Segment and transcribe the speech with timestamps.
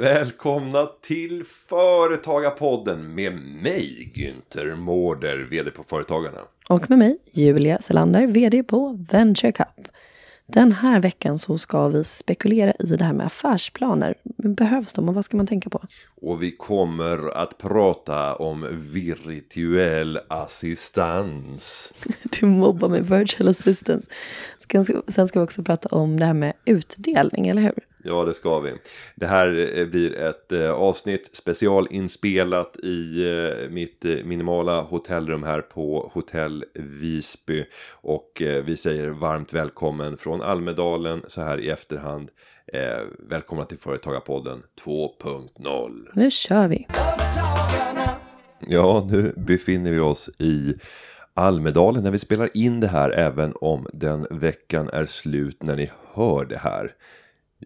[0.00, 3.32] Välkomna till Företagarpodden med
[3.62, 6.40] mig Günther Mårder, vd på Företagarna.
[6.68, 9.88] Och med mig, Julia Selander, VD på Venture Cup.
[10.46, 14.14] Den här veckan så ska vi spekulera i det här med affärsplaner.
[14.36, 15.82] Behövs de och vad ska man tänka på?
[16.20, 21.92] Och vi kommer att prata om virtuell assistans.
[22.40, 24.06] Du mobbar med virtual assistance.
[25.08, 27.89] Sen ska vi också prata om det här med utdelning, eller hur?
[28.04, 28.74] Ja, det ska vi.
[29.14, 36.10] Det här eh, blir ett eh, avsnitt specialinspelat i eh, mitt minimala hotellrum här på
[36.14, 37.64] Hotell Visby.
[37.90, 42.30] Och vi säger varmt välkommen från Almedalen så här i efterhand.
[43.18, 46.08] välkomna till Företagarpodden 2.0.
[46.14, 46.86] Nu kör vi!
[48.66, 50.74] Ja, nu befinner vi oss i
[51.34, 55.90] Almedalen när vi spelar in det här även om den veckan är slut när ni
[56.14, 56.94] hör det här.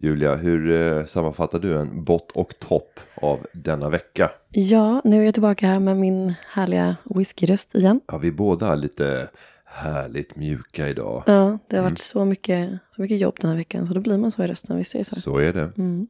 [0.00, 4.31] Julia, hur eh, sammanfattar du en bott och topp av denna vecka?
[4.51, 8.01] Ja, nu är jag tillbaka här med min härliga whiskyröst igen.
[8.06, 9.28] Ja, vi båda är lite
[9.64, 11.23] härligt mjuka idag.
[11.27, 11.97] Ja, det har varit mm.
[11.97, 14.77] så, mycket, så mycket jobb den här veckan så då blir man så i rösten,
[14.77, 15.20] visst är det så?
[15.20, 15.73] Så är det.
[15.78, 16.06] Mm.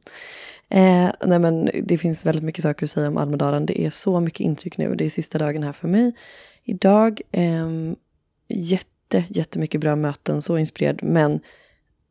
[0.69, 3.65] Eh, nej men det finns väldigt mycket saker att säga om Almedalen.
[3.65, 4.95] Det är så mycket intryck nu.
[4.95, 6.15] Det är sista dagen här för mig.
[6.63, 7.69] Idag, eh,
[8.47, 11.03] jätte, jättemycket bra möten, så inspirerad.
[11.03, 11.39] Men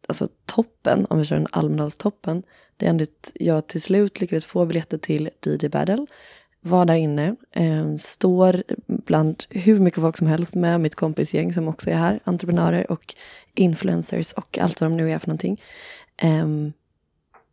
[0.08, 2.42] alltså toppen, om vi kör en Almedalstoppen,
[2.76, 6.06] det är ändå att jag till slut lyckades få biljetter till DJ Battle.
[6.60, 11.68] Var där inne, eh, står bland hur mycket folk som helst med mitt kompisgäng som
[11.68, 13.14] också är här, entreprenörer och
[13.54, 15.60] influencers och allt vad de nu är för någonting.
[16.16, 16.46] Eh,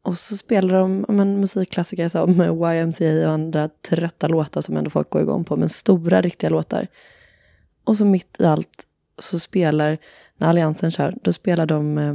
[0.04, 5.10] och så spelar de men, musikklassiker som YMCA och andra trötta låtar som ändå folk
[5.10, 6.88] går igång på, men stora riktiga låtar.
[7.84, 8.88] Och så mitt i allt
[9.20, 9.98] så spelar,
[10.38, 12.14] när Alliansen kör, då spelar de eh,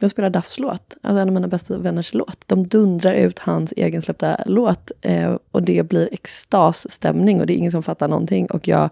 [0.00, 2.42] de spelar Duffs låt, alltså en av mina bästa vänners låt.
[2.46, 7.70] De dundrar ut hans egensläppta låt eh, och det blir extasstämning och det är ingen
[7.70, 8.46] som fattar någonting.
[8.46, 8.88] Och jag,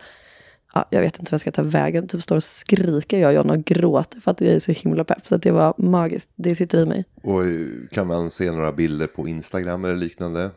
[0.74, 3.34] ja, jag vet inte vad jag ska ta vägen, typ står och skriker jag och
[3.34, 5.26] John och gråter för att jag är så himla pepp.
[5.26, 7.04] Så det var magiskt, det sitter i mig.
[7.22, 10.50] Och eh, kan man se några bilder på Instagram eller liknande?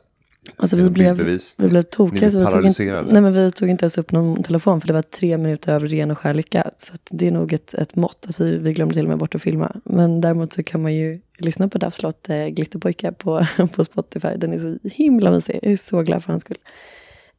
[0.56, 2.32] Alltså vi blev, vi blev tokiga.
[2.32, 4.94] Så vi, tog inte, nej, men vi tog inte ens upp någon telefon för det
[4.94, 6.72] var tre minuter av ren och skär lycka.
[6.78, 8.24] Så det är nog ett, ett mått.
[8.26, 9.76] Alltså vi, vi glömde till och med bort att filma.
[9.84, 14.30] Men däremot så kan man ju lyssna på Duffs låt eh, Glitterpojkar på, på Spotify.
[14.38, 15.60] Den är så himla mysig.
[15.64, 16.58] Jag är så glad för hans skull.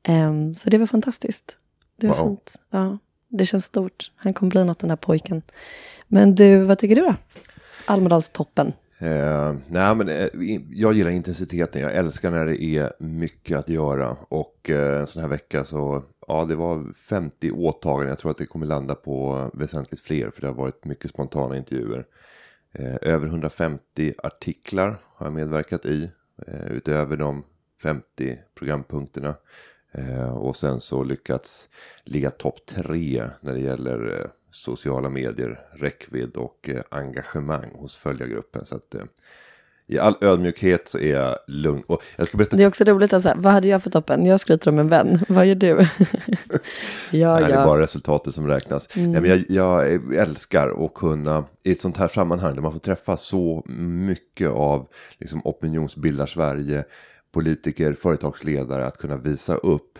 [0.09, 1.57] Um, så det var fantastiskt.
[2.01, 2.29] Det var wow.
[2.29, 2.57] fint.
[2.71, 2.99] Ja,
[3.29, 4.13] det känns stort.
[4.17, 5.43] Han kommer bli något den här pojken.
[6.09, 7.15] Men du, vad tycker du då?
[7.85, 8.73] Almedalstoppen.
[9.01, 10.29] Eh, nej, men eh,
[10.71, 11.83] jag gillar intensiteten.
[11.83, 14.17] Jag älskar när det är mycket att göra.
[14.29, 18.09] Och eh, en sån här vecka så, ja det var 50 åtaganden.
[18.09, 20.31] Jag tror att det kommer landa på väsentligt fler.
[20.31, 22.07] För det har varit mycket spontana intervjuer.
[22.73, 26.11] Eh, över 150 artiklar har jag medverkat i.
[26.47, 27.45] Eh, utöver de
[27.83, 29.35] 50 programpunkterna.
[29.93, 31.69] Eh, och sen så lyckats
[32.05, 38.67] ligga topp tre när det gäller eh, sociala medier, räckvidd och eh, engagemang hos följargruppen.
[38.67, 39.03] Så att, eh,
[39.91, 41.83] i all ödmjukhet så är jag lugn.
[41.87, 42.57] Och jag ska berätta...
[42.57, 44.27] Det är också roligt att säga, vad hade jag för toppen?
[44.27, 45.69] Jag skryter om en vän, vad gör du?
[47.11, 48.97] ja, det är bara resultatet som räknas.
[48.97, 49.15] Mm.
[49.15, 52.79] Ja, men jag, jag, älskar att kunna, i ett sånt här sammanhang där man får
[52.79, 53.63] träffa så
[54.07, 54.89] mycket av
[55.19, 56.85] liksom, opinionsbildar Sverige,
[57.33, 59.99] politiker, företagsledare, att kunna visa upp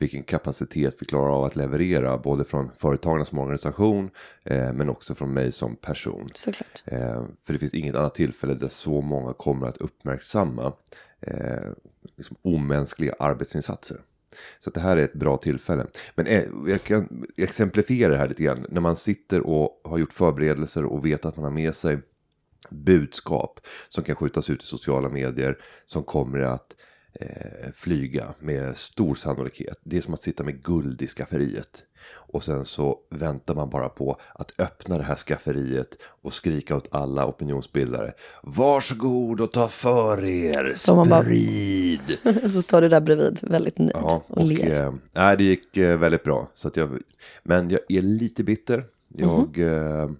[0.00, 2.18] vilken kapacitet vi klarar av att leverera.
[2.18, 4.10] Både från företagarna som organisation
[4.44, 6.26] eh, men också från mig som person.
[6.34, 6.82] Såklart.
[6.84, 10.72] Eh, för det finns inget annat tillfälle där så många kommer att uppmärksamma
[11.20, 11.70] eh,
[12.16, 14.00] liksom omänskliga arbetsinsatser.
[14.58, 15.86] Så det här är ett bra tillfälle.
[16.14, 18.66] Men eh, jag kan exemplifiera det här lite grann.
[18.68, 21.98] När man sitter och har gjort förberedelser och vet att man har med sig
[22.70, 26.74] budskap som kan skjutas ut i sociala medier som kommer att
[27.20, 29.78] eh, flyga med stor sannolikhet.
[29.82, 31.84] Det är som att sitta med guld i skafferiet.
[32.10, 36.88] Och sen så väntar man bara på att öppna det här skafferiet och skrika åt
[36.90, 38.12] alla opinionsbildare.
[38.42, 42.18] Varsågod och ta för er, sprid!
[42.24, 44.82] Bara, så står du där bredvid, väldigt nöjd ja, och, och ler.
[44.82, 46.50] Eh, nej, det gick eh, väldigt bra.
[46.54, 46.98] Så att jag,
[47.42, 48.84] men jag är lite bitter.
[49.08, 49.58] Jag...
[49.58, 50.16] Mm -hmm.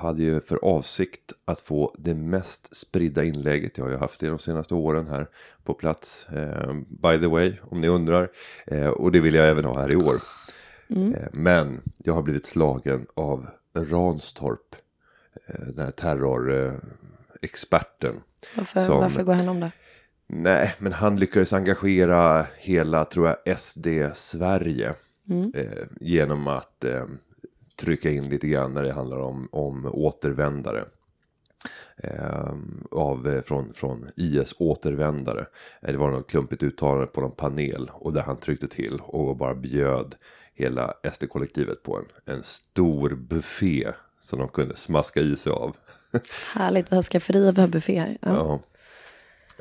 [0.00, 3.78] Hade ju för avsikt att få det mest spridda inlägget.
[3.78, 5.26] Jag har haft det de senaste åren här
[5.64, 6.28] på plats.
[6.28, 8.28] Eh, by the way, om ni undrar.
[8.66, 10.14] Eh, och det vill jag även ha här i år.
[10.88, 11.14] Mm.
[11.14, 14.76] Eh, men jag har blivit slagen av Ranstorp.
[15.46, 18.14] Eh, den här terrorexperten.
[18.56, 19.70] Varför, som, varför går han om det?
[20.26, 24.94] Nej, men han lyckades engagera hela, tror jag, SD Sverige.
[25.54, 27.04] Eh, genom att eh,
[27.80, 30.84] trycka in lite grann när det handlar om, om återvändare.
[31.96, 32.54] Eh,
[32.90, 35.46] av, från, från IS återvändare.
[35.82, 37.90] Eh, det var något klumpigt uttalande på någon panel.
[37.92, 40.14] Och där han tryckte till och bara bjöd
[40.54, 43.92] hela SD-kollektivet på en, en stor buffé.
[44.20, 45.76] Som de kunde smaska i sig av.
[46.54, 48.18] Härligt, vi har skafferier, vi har bufféer.
[48.20, 48.34] Ja.
[48.34, 48.60] Ja.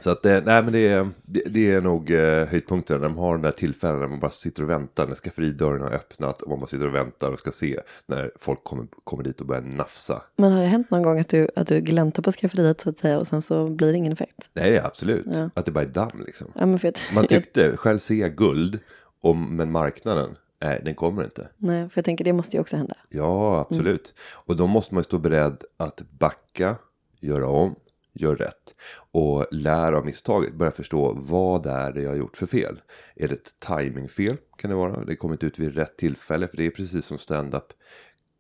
[0.04, 3.02] Så att, eh, nej men det är, det, det är nog eh, höjdpunkten.
[3.02, 5.08] De har den där tillfällen när man bara sitter och väntar.
[5.08, 7.80] När skafferidörren har öppnat och man bara sitter och väntar och ska se.
[8.06, 10.22] När folk kommer, kommer dit och börjar nafsa.
[10.38, 12.98] Men har det hänt någon gång att du, att du gläntar på skafferiet så att
[12.98, 14.50] säga och sen så blir det ingen effekt?
[14.54, 15.26] Nej absolut.
[15.34, 15.50] Ja.
[15.54, 16.52] Att det bara är damm liksom.
[16.56, 18.80] Ja, men för att, Man tyckte, själv ser jag guld.
[19.22, 21.48] Och, men marknaden, nej den kommer inte.
[21.58, 22.96] Nej, för jag tänker det måste ju också hända.
[23.10, 24.14] Ja, absolut.
[24.46, 26.76] Och då måste man ju stå beredd att backa,
[27.20, 27.76] göra om,
[28.22, 28.76] göra rätt.
[29.12, 32.82] Och lära av misstaget, börja förstå vad det är det jag har gjort för fel.
[33.16, 34.38] Är det ett timingfel?
[34.58, 34.92] Kan det vara.
[34.92, 36.48] Det har kommit ut vid rätt tillfälle.
[36.48, 37.74] För det är precis som stand-up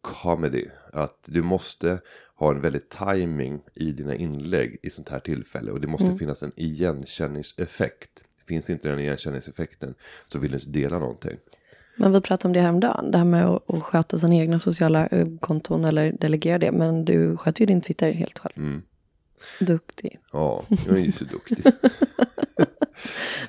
[0.01, 0.65] comedy.
[0.93, 1.99] Att du måste
[2.35, 5.71] ha en väldigt timing i dina inlägg i sånt här tillfälle.
[5.71, 8.09] Och det måste finnas en igenkänningseffekt.
[8.47, 9.95] Finns inte den igenkänningseffekten
[10.27, 11.37] så vill du inte dela någonting.
[11.95, 15.07] Men vi pratade om det häromdagen, det här med att, att sköta sina egna sociala
[15.07, 16.71] eh, konton eller delegera det.
[16.71, 18.53] Men du sköter ju din Twitter helt själv.
[18.57, 18.81] Mm.
[19.59, 20.19] Duktig.
[20.31, 21.65] Ja, jag är ju så duktig.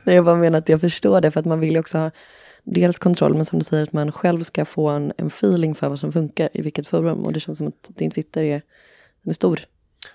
[0.04, 2.10] Nej, jag bara menar att jag förstår det för att man vill ju också ha
[2.64, 5.88] dels kontroll men som du säger att man själv ska få en, en feeling för
[5.88, 7.24] vad som funkar i vilket forum.
[7.24, 8.62] Och det känns som att din Twitter är,
[9.22, 9.60] den är stor.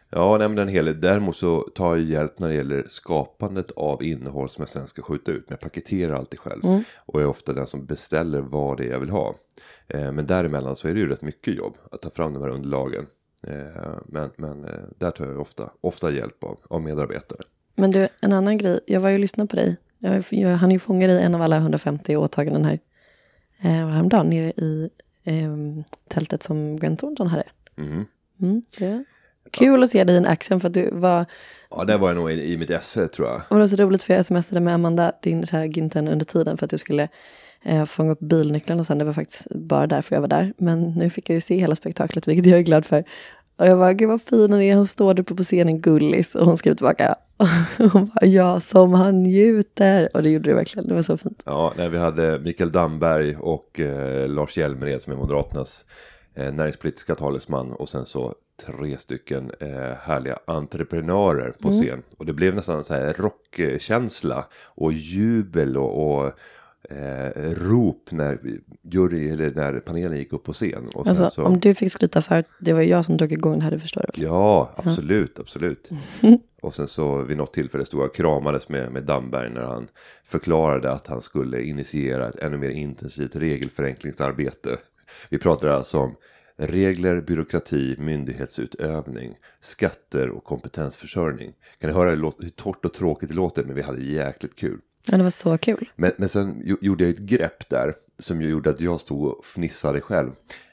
[0.09, 0.93] Ja, nej, men den hela.
[0.93, 5.01] Däremot så tar jag hjälp när det gäller skapandet av innehåll som jag sen ska
[5.01, 5.49] skjuta ut.
[5.49, 6.61] Men jag paketerar alltid själv.
[6.95, 9.35] Och är ofta den som beställer vad det är jag vill ha.
[9.87, 12.49] Eh, men däremellan så är det ju rätt mycket jobb att ta fram de här
[12.49, 13.05] underlagen.
[13.47, 17.39] Eh, men men eh, där tar jag ofta, ofta hjälp av, av medarbetare.
[17.75, 18.79] Men du, en annan grej.
[18.87, 19.77] Jag var ju och lyssnade på dig.
[19.99, 22.79] Jag, jag hann ju fånga dig en av alla 150 åtaganden här.
[23.61, 24.89] Eh, häromdagen nere i
[25.23, 25.55] eh,
[26.09, 27.43] tältet som Grant Thornton hade.
[27.75, 28.05] Mhm.
[28.41, 29.03] Mm, det.
[29.51, 31.25] Kul att se dig i en action för att du var,
[31.69, 33.35] Ja, där var jag nog i, i mitt esse tror jag.
[33.49, 36.57] och det var så roligt för jag smsade med Amanda, din kära Ginten, under tiden
[36.57, 37.07] för att jag skulle
[37.63, 38.97] eh, fånga upp bilnycklarna sen.
[38.97, 40.53] Det var faktiskt bara därför jag var där.
[40.57, 43.03] Men nu fick jag ju se hela spektaklet, vilket jag är glad för.
[43.57, 46.35] Och jag bara, gud vad fin han är, han står där uppe på scenen, gullis.
[46.35, 47.15] Och hon skrev tillbaka,
[47.77, 50.09] hon bara, ja, som han njuter.
[50.13, 51.43] Och det gjorde det verkligen, det var så fint.
[51.45, 55.85] Ja, när vi hade Mikael Damberg och eh, Lars Hjälmered som är Moderaternas
[56.33, 58.35] eh, näringspolitiska talesman och sen så
[58.65, 62.03] tre stycken eh, härliga entreprenörer på scen.
[62.17, 66.33] Och det blev nästan så här rockkänsla och jubel och, och
[66.89, 68.39] eh, rop när
[68.81, 70.87] jury eller när panelen gick upp på scen.
[70.93, 73.57] Och Alltså, så, om du fick skryta för att det var jag som drog igång
[73.57, 74.23] det här, det förstår du?
[74.23, 75.89] Ja, absolut, absolut.
[76.61, 79.87] Och sen så vid något tillfälle stod jag och kramades med, med Damberg när han
[80.23, 84.77] förklarade att han skulle initiera ett ännu mer intensivt regelförenklingsarbete.
[85.29, 86.15] Vi pratade alltså om
[86.57, 91.53] regler, byråkrati, myndighetsutövning, skatter och kompetensförsörjning.
[91.79, 94.79] Kan ni höra hur torrt och tråkigt det låter, men vi hade jäkligt kul.
[95.07, 95.89] Ja, det var så kul.
[95.95, 99.25] Men, men sen jo- gjorde jag ett grepp där som ju gjorde att jag stod
[99.25, 100.31] och fnissade själv.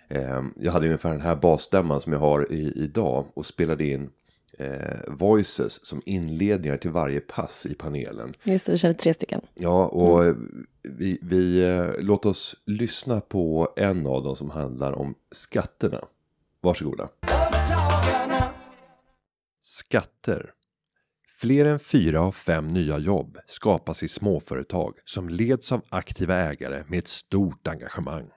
[0.09, 4.11] Eh, jag hade ungefär den här basstämman som jag har i, idag och spelade in
[4.59, 8.35] eh, voices som inledningar till varje pass i panelen.
[8.42, 9.40] Just det, det kände tre stycken.
[9.54, 10.35] Ja, och eh,
[10.83, 16.00] vi, vi eh, låt oss lyssna på en av dem som handlar om skatterna.
[16.61, 17.09] Varsågoda.
[19.61, 20.50] Skatter.
[21.42, 26.84] Fler än fyra av fem nya jobb skapas i småföretag som leds av aktiva ägare
[26.88, 28.28] med ett stort engagemang.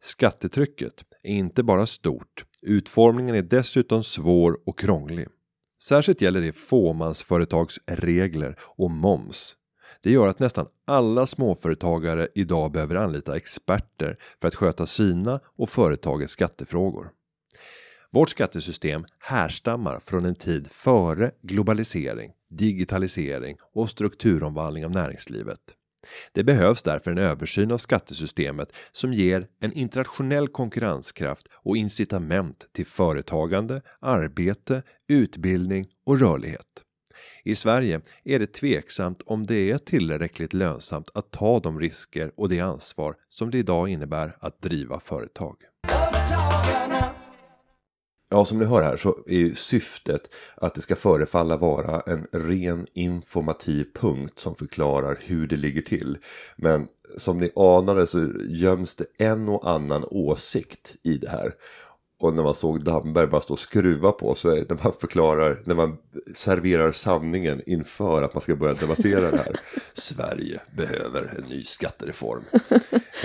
[0.00, 5.28] Skattetrycket är inte bara stort, utformningen är dessutom svår och krånglig.
[5.82, 9.56] Särskilt gäller det fåmansföretags regler och moms.
[10.02, 15.68] Det gör att nästan alla småföretagare idag behöver anlita experter för att sköta sina och
[15.68, 17.10] företagets skattefrågor.
[18.12, 25.60] Vårt skattesystem härstammar från en tid före globalisering, digitalisering och strukturomvandling av näringslivet.
[26.32, 32.86] Det behövs därför en översyn av skattesystemet som ger en internationell konkurrenskraft och incitament till
[32.86, 36.84] företagande, arbete, utbildning och rörlighet.
[37.44, 42.48] I Sverige är det tveksamt om det är tillräckligt lönsamt att ta de risker och
[42.48, 45.56] det ansvar som det idag innebär att driva företag.
[48.32, 52.26] Ja, som ni hör här så är ju syftet att det ska förefalla vara en
[52.32, 56.18] ren informativ punkt som förklarar hur det ligger till.
[56.56, 61.54] Men som ni anade så göms det en och annan åsikt i det här.
[62.20, 65.74] Och när man såg Damberg bara stå och skruva på sig när man förklarar, när
[65.74, 65.96] man
[66.34, 69.56] serverar sanningen inför att man ska börja debattera det här.
[69.92, 72.42] Sverige behöver en ny skattereform.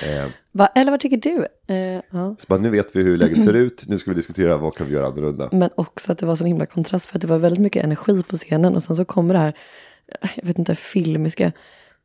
[0.04, 1.48] eh, Va, eller vad tycker du?
[1.68, 2.36] Eh, ja.
[2.40, 4.88] så bara, nu vet vi hur läget ser ut, nu ska vi diskutera vad kan
[4.88, 5.50] vi göra annorlunda.
[5.52, 8.24] Men också att det var så himla kontrast för att det var väldigt mycket energi
[8.24, 9.54] på scenen och sen så kommer det här,
[10.36, 11.52] jag vet inte, filmiska.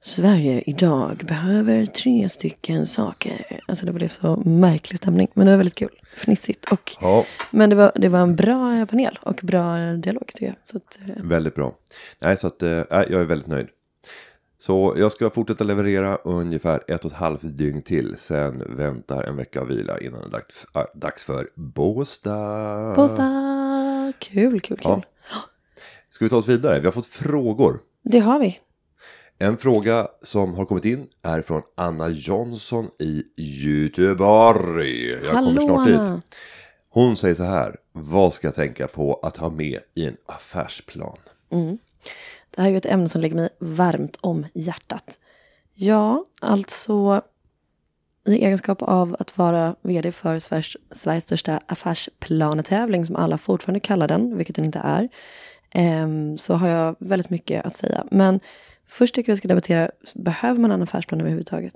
[0.02, 3.60] Sverige idag behöver tre stycken saker.
[3.68, 5.28] Alltså det blev så märklig stämning.
[5.34, 5.98] Men det var väldigt kul.
[6.16, 6.72] Fnissigt.
[6.72, 10.54] Och, Ja, Men det var, det var en bra panel och bra dialog tycker jag.
[10.64, 11.74] Så att, eh, väldigt bra.
[12.20, 13.66] Nej, så att, nej, jag är väldigt nöjd.
[14.58, 18.14] Så jag ska fortsätta leverera ungefär ett och ett halvt dygn till.
[18.18, 22.94] Sen väntar en vecka av vila innan det är dags- äh, dags för Båstad.
[22.96, 24.12] Båstad!
[24.18, 24.76] Kul, kul, kul.
[24.82, 25.02] Ja.
[26.10, 26.80] Ska vi ta oss vidare?
[26.80, 27.78] Vi har fått frågor.
[28.02, 28.58] Det har vi.
[29.42, 35.08] En fråga som har kommit in är från Anna Jonsson i Göteborg.
[35.24, 36.14] Jag kommer snart Anna.
[36.14, 36.36] dit.
[36.88, 37.76] Hon säger så här.
[37.92, 41.18] Vad ska jag tänka på att ha med i en affärsplan?
[42.50, 45.18] Det här är ju ett ämne som ligger mig varmt om hjärtat.
[45.74, 47.22] Ja, alltså
[48.26, 54.08] i egenskap av att vara vd för Sveriges, Sveriges största affärsplanetävling som alla fortfarande kallar
[54.08, 55.08] den, vilket den inte är,
[55.70, 58.04] ehm, så har jag väldigt mycket att säga.
[58.10, 58.40] Men
[58.90, 61.74] först tycker jag vi ska debattera, behöver man en affärsplan överhuvudtaget?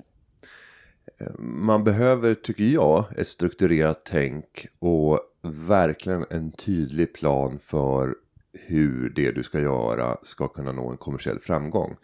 [1.39, 8.15] Man behöver, tycker jag, ett strukturerat tänk och verkligen en tydlig plan för
[8.59, 11.95] hur det du ska göra ska kunna nå en kommersiell framgång.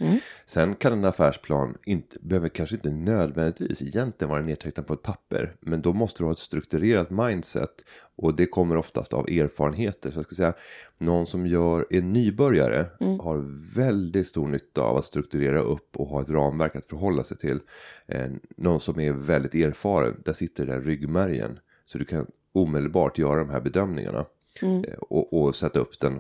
[0.46, 5.56] Sen kan en affärsplan inte, behöver kanske inte nödvändigtvis egentligen vara nedtecknad på ett papper.
[5.60, 7.84] Men då måste du ha ett strukturerat mindset.
[8.16, 10.12] Och det kommer oftast av erfarenheter.
[10.12, 10.54] Så jag ska säga,
[10.98, 12.86] någon som gör, är nybörjare
[13.20, 17.38] har väldigt stor nytta av att strukturera upp och ha ett ramverk att förhålla sig
[17.38, 17.60] till.
[18.06, 21.60] Eh, någon som är väldigt erfaren, där sitter det där ryggmärgen.
[21.86, 24.26] Så du kan omedelbart göra de här bedömningarna.
[24.62, 26.20] Eh, och, och sätta upp den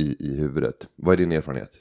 [0.00, 0.86] i, i huvudet.
[0.96, 1.76] Vad är din erfarenhet?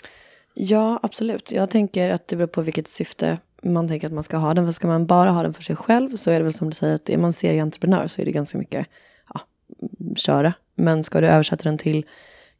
[0.53, 1.51] Ja, absolut.
[1.51, 4.65] Jag tänker att det beror på vilket syfte man tänker att man ska ha den.
[4.65, 6.75] För ska man bara ha den för sig själv så är det väl som du
[6.75, 8.87] säger att är man serieentreprenör så är det ganska mycket
[9.33, 9.41] ja,
[10.15, 10.53] köra.
[10.75, 12.05] Men ska du översätta den till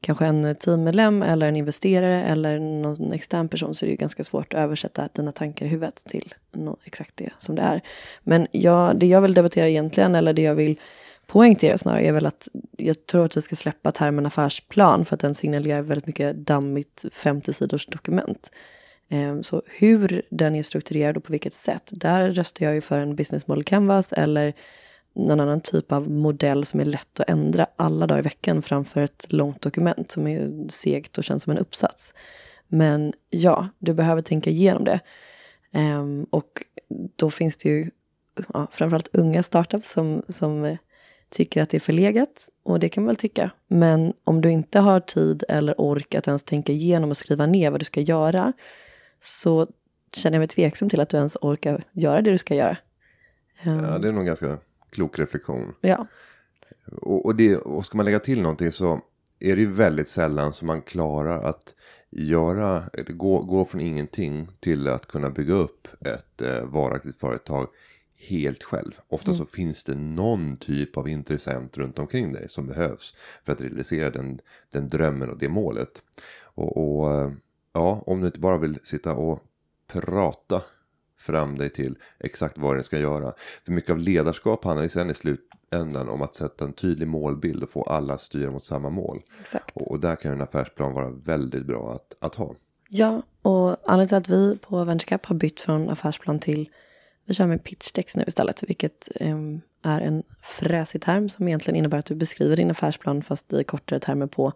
[0.01, 4.23] kanske en teammedlem eller en investerare eller någon extern person så är det ju ganska
[4.23, 7.81] svårt att översätta dina tankar i huvudet till något exakt det som det är.
[8.23, 10.79] Men jag, det jag vill debattera egentligen eller det jag vill
[11.29, 15.19] poängtera snarare är väl att jag tror att vi ska släppa termen affärsplan för att
[15.19, 18.51] den signalerar väldigt mycket dammigt 50 sidors dokument.
[19.09, 22.97] Ehm, så hur den är strukturerad och på vilket sätt, där röstar jag ju för
[22.97, 24.53] en business model canvas eller
[25.15, 29.01] någon annan typ av modell som är lätt att ändra alla dagar i veckan framför
[29.01, 32.13] ett långt dokument som är segt och känns som en uppsats.
[32.67, 34.99] Men ja, du behöver tänka igenom det.
[35.71, 36.65] Ehm, och
[37.15, 37.89] då finns det ju
[38.53, 40.77] ja, framförallt unga startups som, som
[41.29, 42.49] tycker att det är förlegat.
[42.63, 43.51] Och det kan man väl tycka.
[43.67, 47.71] Men om du inte har tid eller ork att ens tänka igenom och skriva ner
[47.71, 48.53] vad du ska göra
[49.21, 49.67] så
[50.13, 52.77] känner jag mig tveksam till att du ens orkar göra det du ska göra.
[53.63, 54.57] Ehm, Ja, det är nog en ganska
[54.89, 55.73] klok reflektion.
[55.81, 56.07] ja.
[57.01, 59.01] Och, och, det, och ska man lägga till någonting så
[59.39, 61.75] är det ju väldigt sällan som man klarar att
[62.09, 67.67] göra, gå, gå från ingenting till att kunna bygga upp ett eh, varaktigt företag
[68.19, 68.91] helt själv.
[69.07, 73.61] Ofta så finns det någon typ av intressent runt omkring dig som behövs för att
[73.61, 74.39] realisera den,
[74.71, 76.03] den drömmen och det målet.
[76.41, 77.31] Och, och
[77.73, 79.43] ja, om du inte bara vill sitta och
[79.87, 80.61] prata
[81.19, 83.33] fram dig till exakt vad den ska göra.
[83.65, 87.63] För mycket av ledarskap handlar ju sen i slutändan om att sätta en tydlig målbild
[87.63, 89.21] och få alla att styra mot samma mål.
[89.39, 89.75] Exakt.
[89.75, 92.55] Och, och där kan en affärsplan vara väldigt bra att, att ha.
[92.89, 96.69] Ja, och anledningen till att vi på VentureCap har bytt från affärsplan till
[97.29, 101.97] vi kör med pitchdex nu istället, vilket em, är en fräsig term som egentligen innebär
[101.97, 104.51] att du beskriver din affärsplan fast i kortare termer på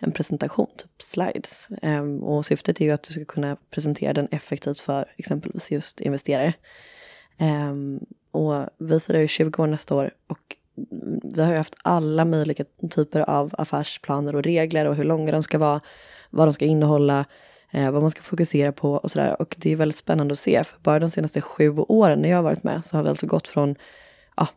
[0.00, 1.68] en presentation, typ slides.
[1.82, 6.00] Em, och syftet är ju att du ska kunna presentera den effektivt för exempelvis just
[6.00, 6.52] investerare.
[7.38, 10.56] Em, och vi firar ju 20 år nästa år och
[11.34, 15.42] vi har ju haft alla möjliga typer av affärsplaner och regler och hur långa de
[15.42, 15.80] ska vara,
[16.30, 17.24] vad de ska innehålla,
[17.70, 19.40] eh, vad man ska fokusera på och sådär.
[19.42, 22.36] Och det är väldigt spännande att se, för bara de senaste sju åren när jag
[22.36, 23.74] har varit med så har vi alltså gått från,
[24.36, 24.48] ja,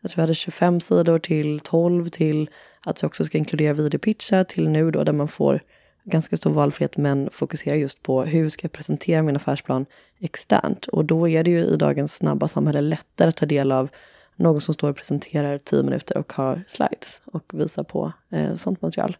[0.00, 2.50] jag tror vi hade 25 sidor till 12 till
[2.80, 5.60] att vi också ska inkludera videopitchar till nu då där man får
[6.04, 9.86] ganska stor valfrihet men fokuserar just på hur ska jag presentera min affärsplan
[10.20, 10.86] externt.
[10.86, 13.88] Och då är det ju i dagens snabba samhälle lättare att ta del av
[14.36, 18.82] någon som står och presenterar 10 minuter och har slides och visar på eh, sånt
[18.82, 19.16] material.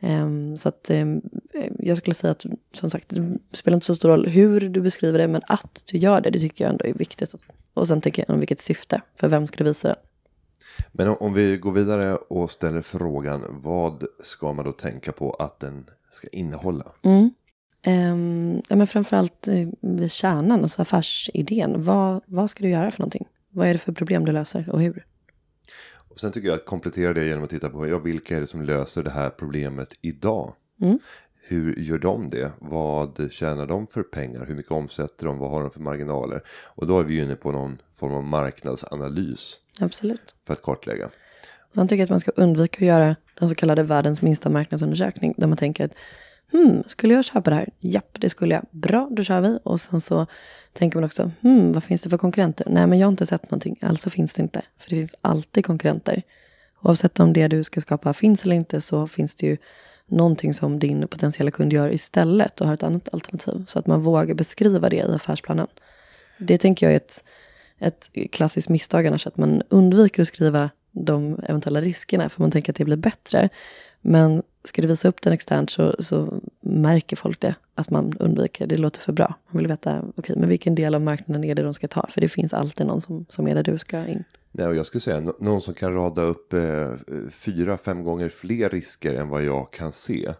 [0.00, 1.22] Ehm, så att ehm,
[1.78, 5.18] jag skulle säga att som sagt, det spelar inte så stor roll hur du beskriver
[5.18, 7.34] det, men att du gör det, det tycker jag ändå är viktigt.
[7.74, 9.96] Och sen tänker jag om vilket syfte, för vem ska du visa den?
[10.92, 15.60] Men om, vi går vidare och ställer frågan vad ska man då tänka på att
[15.60, 16.92] den ska innehålla?
[17.02, 17.30] Mm.
[17.86, 21.84] Um, ja, men framförallt eh, vid kärnan, alltså affärsidén.
[21.84, 23.28] Vad, vad ska du göra för någonting?
[23.50, 25.04] Vad är det för problem du löser och hur?
[26.18, 28.62] Sen tycker jag att komplettera det genom att titta på ja, vilka är det som
[28.62, 30.54] löser det här problemet idag?
[30.80, 30.98] Mm.
[31.42, 32.52] Hur gör de det?
[32.58, 34.46] Vad tjänar de för pengar?
[34.46, 35.38] Hur mycket omsätter de?
[35.38, 36.42] Vad har de för marginaler?
[36.48, 39.58] Och då är vi ju inne på någon form av marknadsanalys.
[39.80, 40.34] Absolut.
[40.46, 41.10] För att kartlägga.
[41.74, 45.34] Sen tycker jag att man ska undvika att göra den så kallade världens minsta marknadsundersökning.
[45.36, 45.94] Där man tänker att
[46.52, 47.68] hmm, skulle jag köpa det här?
[47.80, 48.64] Japp, det skulle jag.
[48.70, 49.58] Bra, då kör vi.
[49.62, 50.26] Och sen så
[50.72, 52.66] tänker man också, hmm, vad finns det för konkurrenter?
[52.70, 54.62] Nej, men jag har inte sett någonting, alltså finns det inte.
[54.78, 56.22] För det finns alltid konkurrenter.
[56.82, 59.56] Oavsett om det du ska skapa finns eller inte så finns det ju
[60.06, 63.64] någonting som din potentiella kund gör istället och har ett annat alternativ.
[63.66, 65.66] Så att man vågar beskriva det i affärsplanen.
[66.38, 67.24] Det tänker jag är ett,
[67.78, 72.72] ett klassiskt misstag annars, att man undviker att skriva de eventuella riskerna för man tänker
[72.72, 73.48] att det blir bättre.
[74.00, 78.66] Men ska du visa upp den externt så, så märker folk det, att man undviker,
[78.66, 79.34] det låter för bra.
[79.50, 82.06] Man vill veta, okej, okay, men vilken del av marknaden är det de ska ta?
[82.10, 84.24] För det finns alltid någon som, som är där du ska in.
[84.52, 86.92] Nej, och jag skulle säga någon som kan rada upp eh,
[87.30, 90.34] fyra, fem gånger fler risker än vad jag kan se.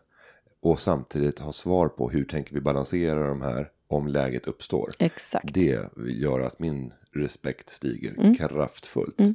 [0.62, 4.92] Och samtidigt ha svar på hur tänker vi balansera de här om läget uppstår.
[4.98, 5.54] Exakt.
[5.54, 8.34] Det gör att min respekt stiger mm.
[8.34, 9.20] kraftfullt.
[9.20, 9.34] Mm.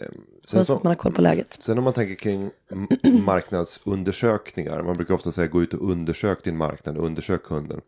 [0.00, 1.56] Ehm, sen så, man har koll på läget.
[1.60, 2.50] Sen om man tänker kring
[3.24, 4.82] marknadsundersökningar.
[4.82, 7.80] Man brukar ofta säga gå ut och undersök din marknad, undersök kunden.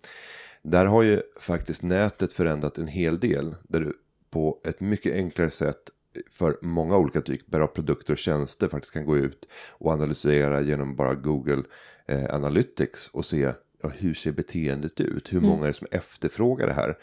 [0.63, 3.55] Där har ju faktiskt nätet förändrat en hel del.
[3.63, 3.93] Där du
[4.31, 5.91] på ett mycket enklare sätt
[6.31, 10.97] för många olika typer av produkter och tjänster faktiskt kan gå ut och analysera genom
[10.97, 11.63] bara Google
[12.07, 13.53] eh, Analytics och se
[13.87, 15.33] ja, hur ser beteendet ut?
[15.33, 15.51] Hur mm.
[15.51, 16.99] många är det som efterfrågar det här?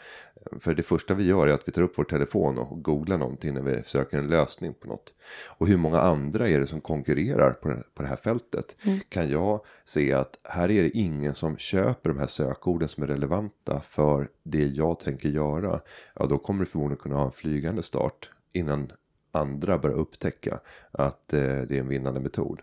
[0.60, 3.54] För det första vi gör är att vi tar upp vår telefon och googlar någonting
[3.54, 5.14] när vi söker en lösning på något.
[5.46, 7.50] Och hur många andra är det som konkurrerar
[7.94, 8.76] på det, här fältet?
[8.82, 9.00] Mm.
[9.08, 13.06] Kan jag se att här är det ingen som köper de här sökorden som är
[13.06, 15.80] relevanta för det jag tänker göra?
[16.14, 18.92] Ja, då kommer du förmodligen kunna ha en flygande start innan
[19.32, 22.60] andra börjar upptäcka att eh, det är en vinnande metod.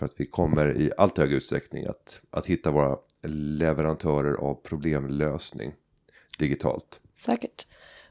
[0.00, 5.72] För att vi kommer i allt högre utsträckning att, att hitta våra leverantörer av problemlösning
[6.38, 7.00] digitalt.
[7.16, 7.66] Säkert.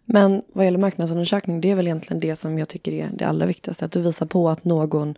[0.06, 3.46] Men vad gäller marknadsundersökning, det är väl egentligen det som jag tycker är det allra
[3.46, 3.86] viktigaste.
[3.86, 5.16] Att du visar på att någon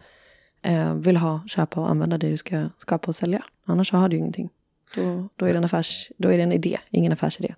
[0.62, 3.43] eh, vill ha, köpa och använda det du ska skapa och sälja.
[3.65, 4.49] Annars så har du ju ingenting.
[4.95, 7.55] Då, då, är det en affärs, då är det en idé, ingen affärsidé.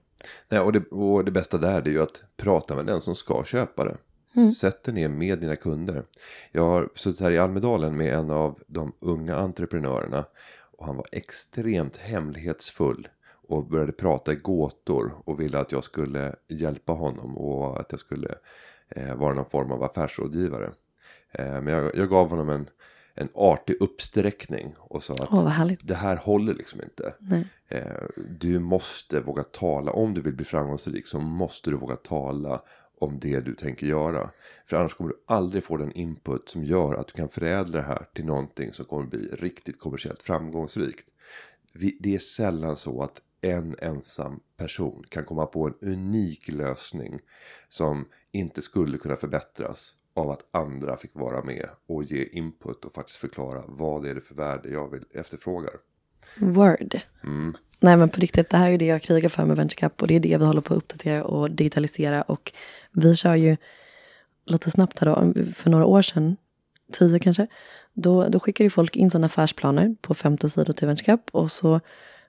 [0.50, 3.44] Nej, och, det, och det bästa där är ju att prata med den som ska
[3.44, 3.98] köpa det.
[4.36, 4.52] Mm.
[4.52, 6.04] Sätt dig ner med dina kunder.
[6.52, 10.26] Jag har suttit här i Almedalen med en av de unga entreprenörerna.
[10.78, 13.08] Och han var extremt hemlighetsfull
[13.48, 18.00] och började prata i gåtor och ville att jag skulle hjälpa honom och att jag
[18.00, 18.36] skulle
[18.90, 20.72] eh, vara någon form av affärsrådgivare.
[21.32, 22.70] Eh, men jag, jag, gav honom en,
[23.14, 27.14] en artig uppsträckning och sa att oh, det här håller liksom inte.
[27.68, 27.84] Eh,
[28.30, 32.62] du måste våga tala, om du vill bli framgångsrik så måste du våga tala
[33.00, 34.32] om det du tänker göra.
[34.66, 37.84] För annars kommer du aldrig få den input som gör att du kan förädla det
[37.84, 41.10] här till någonting som kommer bli riktigt kommersiellt framgångsrikt.
[42.00, 47.20] Det är sällan så att en ensam person kan komma på en unik lösning
[47.68, 52.94] som inte skulle kunna förbättras av att andra fick vara med och ge input och
[52.94, 55.74] faktiskt förklara vad är det för värde jag vill efterfrågar.
[56.38, 56.96] Word.
[57.24, 57.54] Mm.
[57.84, 60.16] Nej men på riktigt, det här är det jag krigar för med VentureCap och det
[60.16, 62.54] är det vi håller på att uppdatera och digitalisera och
[62.92, 63.58] vi kör ju
[64.46, 66.38] lite snabbt här då, för några år sedan,
[66.92, 67.48] tio kanske,
[67.94, 71.70] då, då skickade ju folk in sina affärsplaner på 50 sidor till VentureCap och så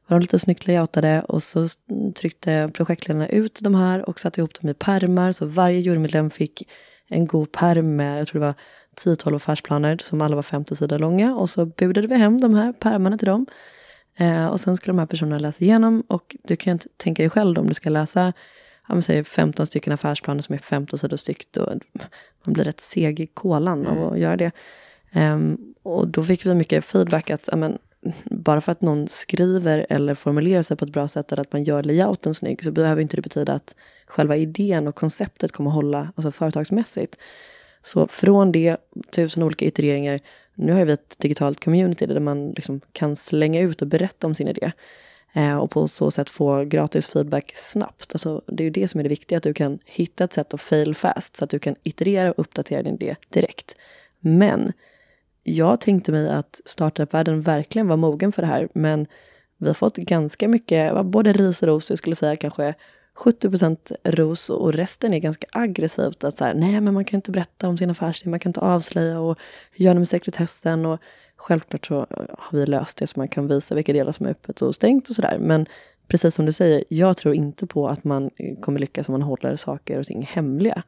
[0.07, 1.69] var de lite snyggt layoutade och så
[2.15, 6.69] tryckte projektledarna ut de här och satte ihop dem i permar så varje jurymedlem fick
[7.09, 8.55] en god perm med, jag tror det var
[8.97, 12.73] 10-12 affärsplaner som alla var 50 sidor långa och så budade vi hem de här
[12.73, 13.47] permarna till dem.
[14.17, 17.23] Eh, och sen skulle de här personerna läsa igenom och du kan ju inte tänka
[17.23, 18.33] dig själv om du ska läsa
[18.89, 21.47] ja, säger 15 stycken affärsplaner som är 15 sidor styck.
[22.45, 24.09] Man blir rätt seg i kolan av mm.
[24.09, 24.53] att göra det.
[25.15, 27.79] Um, och då fick vi mycket feedback att amen,
[28.25, 31.65] bara för att någon skriver eller formulerar sig på ett bra sätt eller att man
[31.65, 33.75] gör layouten snygg så behöver inte det betyda att
[34.07, 37.17] själva idén och konceptet kommer hålla alltså företagsmässigt.
[37.83, 38.77] Så från det,
[39.11, 40.21] tusen olika itereringar,
[40.55, 44.35] nu har vi ett digitalt community där man liksom kan slänga ut och berätta om
[44.35, 44.73] sin idé.
[45.33, 48.15] Eh, och på så sätt få gratis feedback snabbt.
[48.15, 50.55] Alltså, det är ju det som är det viktiga, att du kan hitta ett sätt
[50.55, 53.77] att fail fast så att du kan iterera och uppdatera din idé direkt.
[54.21, 54.73] Men
[55.43, 59.07] jag tänkte mig att startupvärlden verkligen var mogen för det här, men
[59.57, 62.75] vi har fått ganska mycket, både ris och ros, jag skulle säga kanske
[63.17, 66.25] 70% ros och resten är ganska aggressivt.
[66.25, 68.61] Att så här, nej men man kan inte berätta om sin affärsidé, man kan inte
[68.61, 69.39] avslöja och
[69.73, 70.87] hur gör med sekretessen?
[70.87, 71.01] Och
[71.37, 72.07] självklart så eh,
[72.39, 75.09] har vi löst det så man kan visa vilka delar som är öppet och stängt
[75.09, 75.39] och sådär.
[75.41, 75.67] Men
[76.09, 79.23] precis som du säger, jag tror inte på att man eh, kommer lyckas om man
[79.23, 80.83] håller saker och ting hemliga.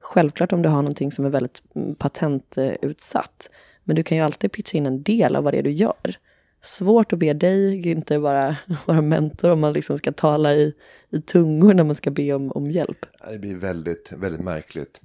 [0.00, 3.50] Självklart om du har någonting som är väldigt mm, patentutsatt.
[3.84, 6.16] Men du kan ju alltid pitcha in en del av vad det är du gör
[6.62, 10.74] svårt att be dig inte vara, vara mentor om man liksom ska tala i,
[11.10, 13.06] i tungor när man ska be om, om hjälp.
[13.30, 15.00] Det blir väldigt, väldigt märkligt.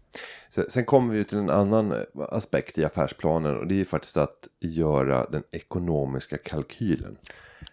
[0.70, 5.28] Sen kommer vi till en annan aspekt i affärsplanen och det är faktiskt att göra
[5.30, 7.18] den ekonomiska kalkylen.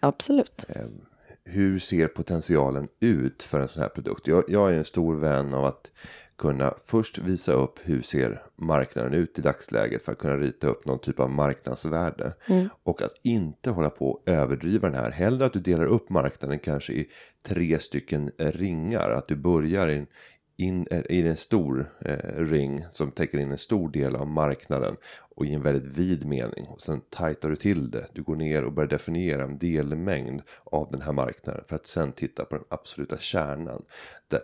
[0.01, 0.67] Absolut.
[0.69, 1.01] Ehm,
[1.45, 4.27] hur ser potentialen ut för en sån här produkt?
[4.27, 5.91] Jag, jag är en stor vän av att
[6.39, 10.87] kunna först visa upp hur ser marknaden ut i dagsläget för att kunna rita upp
[10.87, 12.35] någon typ av marknadsvärde.
[12.47, 12.69] Mm.
[12.83, 15.11] Och att inte hålla på och överdriva den här.
[15.11, 17.09] Hellre att du delar upp marknaden kanske i
[17.43, 19.11] tre stycken ringar.
[19.11, 20.07] Att du börjar i,
[20.57, 24.97] in, i en stor eh, ring som täcker in en stor del av marknaden
[25.37, 26.67] och i en väldigt vid mening.
[26.69, 28.07] Och sen tajtar du till det.
[28.13, 32.13] Du går ner och börjar definiera en delmängd av den här marknaden för att sen
[32.13, 33.83] titta på den absoluta kärnan.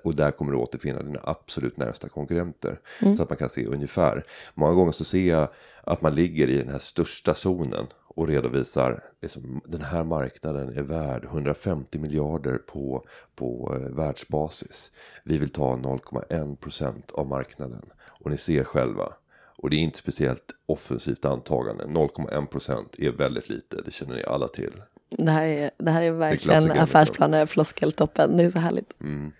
[0.04, 2.80] Och där kommer du återfinna dina absolut närmsta konkurrenter.
[3.02, 3.16] Mm.
[3.16, 4.24] Så att man kan se ungefär.
[4.54, 5.48] Många gånger så ser jag
[5.84, 7.86] att man ligger i den här största zonen
[8.20, 13.04] och redovisar liksom, den här marknaden är värd 150 miljarder på,
[13.34, 14.92] på eh, världsbasis.
[15.24, 19.12] Vi vill ta 0,1% av marknaden och ni ser själva.
[19.56, 21.84] Och det är inte speciellt offensivt antagande.
[21.84, 24.82] 0,1% är väldigt lite, det känner ni alla till.
[25.08, 26.80] Det här är, det här är verkligen liksom.
[26.80, 29.00] affärsplaner floskeltoppen, det är så härligt.
[29.00, 29.32] Mm.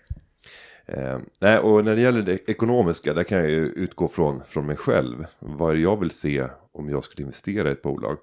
[0.93, 4.65] Eh, nej, och när det gäller det ekonomiska, där kan jag ju utgå från, från
[4.65, 5.25] mig själv.
[5.39, 8.17] Vad är det jag vill se om jag skulle investera i ett bolag?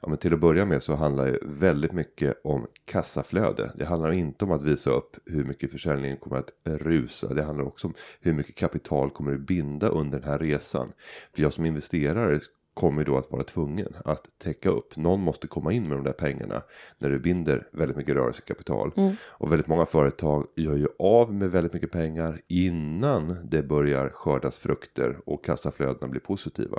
[0.00, 3.72] Ja, men till att börja med så handlar det väldigt mycket om kassaflöde.
[3.74, 7.34] Det handlar inte om att visa upp hur mycket försäljningen kommer att rusa.
[7.34, 10.92] Det handlar också om hur mycket kapital kommer du binda under den här resan.
[11.34, 12.40] För jag som investerare
[12.76, 14.96] kommer då att vara tvungen att täcka upp.
[14.96, 16.62] Någon måste komma in med de där pengarna
[16.98, 18.92] när du binder väldigt mycket rörelsekapital.
[18.96, 19.14] Mm.
[19.22, 24.58] Och väldigt många företag gör ju av med väldigt mycket pengar innan det börjar skördas
[24.58, 26.78] frukter och kassaflödena blir positiva.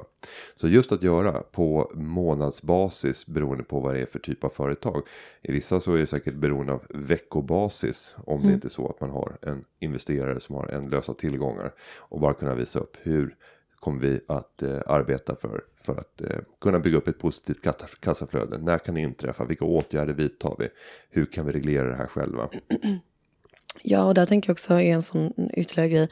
[0.55, 5.01] Så just att göra på månadsbasis beroende på vad det är för typ av företag.
[5.41, 8.47] I vissa så är det säkert beroende av veckobasis om mm.
[8.47, 12.19] det inte är så att man har en investerare som har en lösa tillgångar och
[12.19, 13.35] bara kunna visa upp hur
[13.79, 15.63] kommer vi att eh, arbeta för.
[15.87, 17.67] För att eh, kunna bygga upp ett positivt
[17.99, 18.57] kassaflöde.
[18.57, 19.45] När kan det inträffa?
[19.45, 20.69] Vilka åtgärder vidtar vi?
[21.09, 22.49] Hur kan vi reglera det här själva?
[23.81, 26.09] Ja, och där tänker jag också är en sån ytterligare grej.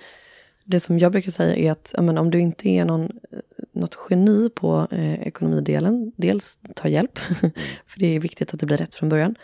[0.64, 3.40] Det som jag brukar säga är att men, om du inte är någon, eh,
[3.72, 7.18] något geni på eh, ekonomidelen, dels ta hjälp,
[7.86, 9.36] för det är viktigt att det blir rätt från början.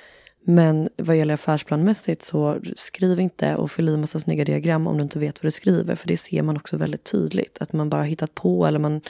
[0.43, 5.03] Men vad gäller affärsplanmässigt så skriv inte och fyll i massa snygga diagram om du
[5.03, 5.95] inte vet vad du skriver.
[5.95, 7.57] För det ser man också väldigt tydligt.
[7.59, 9.01] Att man bara hittat på eller man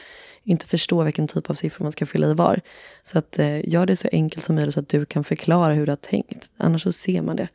[0.44, 2.62] inte förstår vilken typ av siffror man ska fylla i var.
[3.04, 5.86] Så att eh, gör det så enkelt som möjligt så att du kan förklara hur
[5.86, 6.52] du har tänkt.
[6.58, 7.48] Annars så ser man det.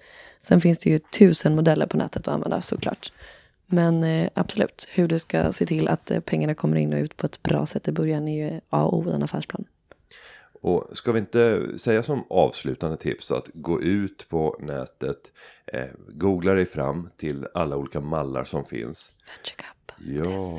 [0.43, 3.13] Sen finns det ju tusen modeller på nätet att använda såklart.
[3.67, 7.17] Men eh, absolut, hur du ska se till att eh, pengarna kommer in och ut
[7.17, 9.65] på ett bra sätt i början är ju A och O i en affärsplan.
[10.61, 15.33] Och ska vi inte säga som avslutande tips att gå ut på nätet,
[15.67, 19.15] eh, googla dig fram till alla olika mallar som finns.
[19.99, 20.59] Ja.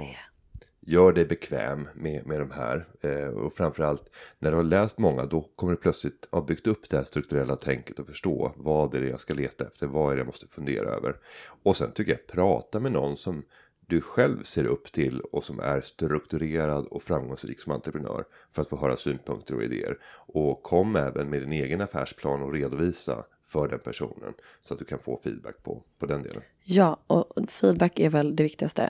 [0.80, 2.88] Gör dig bekväm med, med de här.
[3.02, 6.90] Eh, och framförallt när du har läst många då kommer du plötsligt ha byggt upp
[6.90, 10.16] det här strukturella tänket och förstå vad är det jag ska leta efter, vad är
[10.16, 11.16] det jag måste fundera över.
[11.64, 13.44] Och sen tycker jag prata med någon som
[13.88, 18.70] du själv ser upp till och som är strukturerad och framgångsrik som entreprenör för att
[18.70, 19.98] få höra synpunkter och idéer.
[20.10, 24.86] Och kom även med din egen affärsplan och redovisa för den personen så att du
[24.86, 26.42] kan få feedback på, på den delen.
[26.64, 28.90] Ja, och feedback är väl det viktigaste.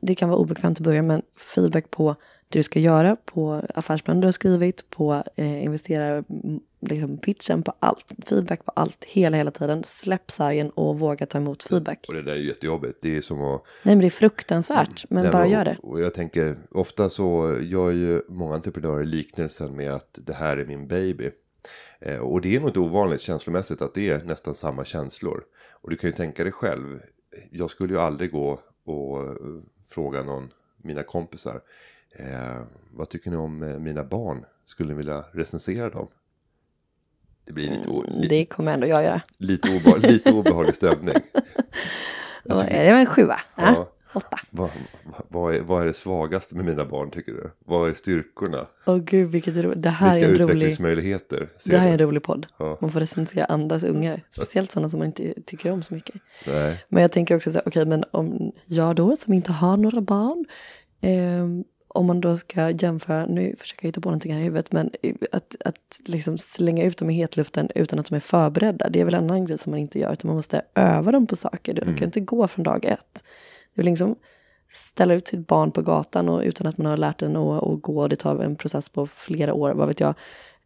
[0.00, 2.16] Det kan vara obekvämt i början, men feedback på
[2.54, 6.24] det du ska göra, på affärsplanen du har skrivit, på eh, investerar
[6.80, 9.82] liksom pitchen på allt, feedback på allt, hela, hela tiden.
[9.84, 12.04] Släpp sargen och våga ta emot feedback.
[12.08, 12.98] Och det där är jättejobbigt.
[13.02, 13.62] Det är som att...
[13.82, 15.76] Nej, men det är fruktansvärt, men bara gör det.
[15.82, 20.64] Och jag tänker, ofta så gör ju många entreprenörer liknelsen med att det här är
[20.64, 21.30] min baby.
[22.00, 25.44] Eh, och det är nog inte ovanligt känslomässigt att det är nästan samma känslor.
[25.70, 27.00] Och du kan ju tänka dig själv,
[27.50, 29.34] jag skulle ju aldrig gå och eh,
[29.88, 31.60] fråga någon, mina kompisar,
[32.16, 34.44] eh, vad tycker ni om eh, mina barn?
[34.64, 36.08] Skulle ni vilja recensera dem?
[37.46, 39.20] Det blir lite, mm, det kommer ändå jag göra.
[39.38, 41.14] Lite, obe lite obehaglig stämning.
[42.44, 43.40] Då är det en sjua.
[43.56, 43.90] Ja.
[44.14, 44.38] Åtta.
[44.50, 44.70] Vad,
[45.28, 47.50] vad- är, vad är det svagaste med mina barn tycker du?
[47.58, 48.66] Vad är styrkorna?
[48.86, 49.74] Åh gud, vilket ro...
[49.74, 50.44] det här Vilka är en rolig...
[50.54, 51.48] utvecklingsmöjligheter?
[51.58, 52.46] ser Det här är en rolig podd.
[52.58, 52.78] Ja.
[52.80, 54.22] Man får recensera andras ungar.
[54.30, 56.14] Speciellt sådana som man inte tycker om så mycket.
[56.46, 56.84] Nej.
[56.88, 60.00] Men jag tänker också så här, okej, men om jag då som inte har några
[60.00, 60.44] barn,
[61.00, 64.72] ehm, om man då ska jämföra, nu försöker jag hitta på någonting här i huvudet,
[64.72, 64.90] men
[65.32, 69.04] att, att liksom slänga ut dem i hetluften utan att de är förberedda, det är
[69.04, 71.74] väl en annan grej som man inte gör, utan man måste öva dem på saker.
[71.74, 73.22] De kan inte gå från dag ett.
[73.74, 74.16] Det är liksom
[74.70, 77.82] ställa ut sitt barn på gatan och utan att man har lärt den att, att
[77.82, 80.14] gå, det tar en process på flera år, vad vet jag.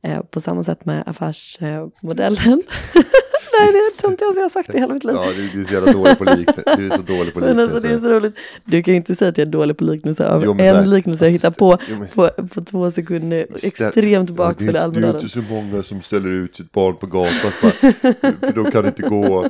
[0.03, 2.63] Eh, på samma sätt med affärsmodellen.
[3.61, 5.17] Nej, det är det töntigaste jag har sagt i hela mitt liv.
[5.17, 6.63] Ja, du, är så jävla dålig på liknelse.
[6.77, 8.39] Du är så dålig på Men alltså det är så roligt.
[8.65, 10.75] Du kan ju inte säga att jag är dålig på liknelse av Jo, så här-
[10.75, 13.47] en liknelse jag hittar på Jo, men- på, på två sekunder.
[13.63, 15.17] Extremt bakfull i Det är Almedalen.
[15.17, 17.51] inte så många som ställer ut sitt barn på gatan.
[17.63, 19.47] Bara, för de kan inte gå.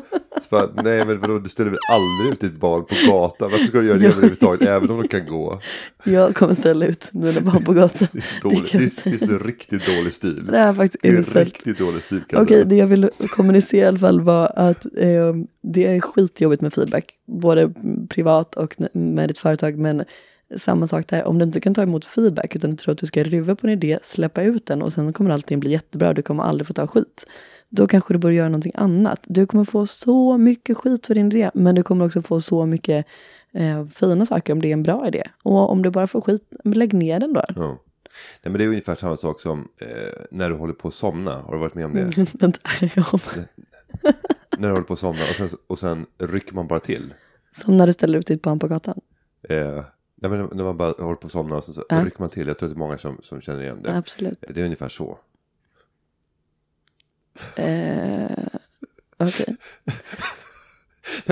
[0.51, 3.51] Bara, nej men vadå, du ställer väl aldrig ut ditt barn på gatan?
[3.51, 4.68] Varför ska du göra det överhuvudtaget?
[4.68, 5.61] Även om de kan gå.
[6.05, 8.09] Jag kommer ställa ut mina barn på gatan.
[8.12, 10.47] Det är så Det är, det är riktigt dålig stil.
[10.51, 12.21] Det är faktiskt Det är riktigt dålig stil.
[12.35, 17.14] Okej, det jag ville kommunicera alla fall var att eh, det är skitjobbigt med feedback.
[17.26, 17.72] Både
[18.08, 19.78] privat och med ditt företag.
[19.78, 20.04] Men
[20.56, 23.06] samma sak där, om du inte kan ta emot feedback utan du tror att du
[23.06, 26.22] ska ruva på en idé, släppa ut den och sen kommer allting bli jättebra, du
[26.22, 27.26] kommer aldrig få ta skit.
[27.68, 29.20] Då kanske du börjar göra någonting annat.
[29.24, 32.66] Du kommer få så mycket skit för din idé, men du kommer också få så
[32.66, 33.06] mycket
[33.52, 35.22] eh, fina saker om det är en bra idé.
[35.42, 37.42] Och om du bara får skit, lägg ner den då.
[37.56, 37.78] Ja.
[38.42, 39.88] Nej, men det är ungefär samma sak som eh,
[40.30, 41.40] när du håller på att somna.
[41.40, 42.26] Har du varit med om det?
[42.32, 42.61] Vänta,
[42.94, 43.18] ja.
[44.59, 47.14] När du håller på att somna och sen, och sen rycker man bara till.
[47.53, 49.01] Som när du ställer ut ditt barn på gatan.
[49.42, 52.05] Eh, nej, men när man bara håller på att somna och sen så Ja.
[52.05, 52.46] rycker man till.
[52.48, 53.96] Jag tror att det är många som, som känner igen det.
[53.96, 54.44] Absolut.
[54.48, 55.18] Det är ungefär så.
[57.57, 58.46] Eh,
[59.16, 59.57] Okej.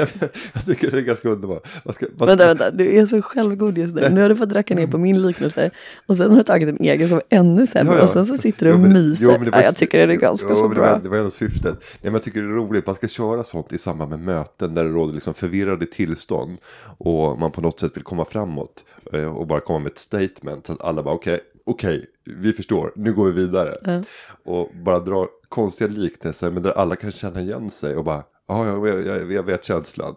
[0.54, 1.66] jag tycker det är ganska underbart.
[1.84, 4.08] Man ska, man Vänta, vänta, du är så självgod just nu.
[4.08, 5.70] Nu har du fått racka ner på min liknelse.
[6.06, 7.92] Och sen har du tagit en egen som var ännu sämre.
[7.94, 8.04] Ja, ja.
[8.04, 9.24] Och sen så sitter du och Jo, men- myser.
[9.24, 10.98] jo, var- ja, jag tycker det är ganska jo, så men det var, bra.
[11.02, 11.64] det var ändå syftet.
[11.64, 12.86] Nej, men jag tycker det är roligt.
[12.86, 16.58] Man ska köra sånt i samband med möten där det råder liksom förvirrade tillstånd.
[16.98, 18.84] Och man på något sätt vill komma framåt.
[19.12, 20.66] eh, Och bara komma med ett statement.
[20.66, 23.76] Så att alla bara okej, okej, vi förstår, nu går vi vidare.
[23.84, 24.02] Ja.
[24.44, 28.66] Och bara dra konstiga liknelser men där alla kan känna igen sig och bara, ja,
[28.66, 30.14] jag, jag, jag, vet känslan.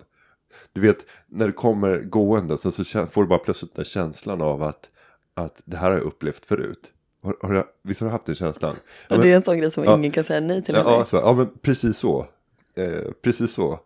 [0.74, 4.64] Du vet, när du kommer gående så, så får du bara plötsligt den känslan av
[4.64, 4.90] att,
[5.34, 6.92] att det här har jag upplevt förut.
[7.24, 8.76] Har, har jag, visst har du haft den känslan?
[9.08, 9.98] Ja, Och det är en sån grej som Ja.
[9.98, 10.76] ingen kan säga nej till.
[10.76, 12.26] ja, ja, så, ja, men precis så.
[12.76, 13.80] Eh, precis så.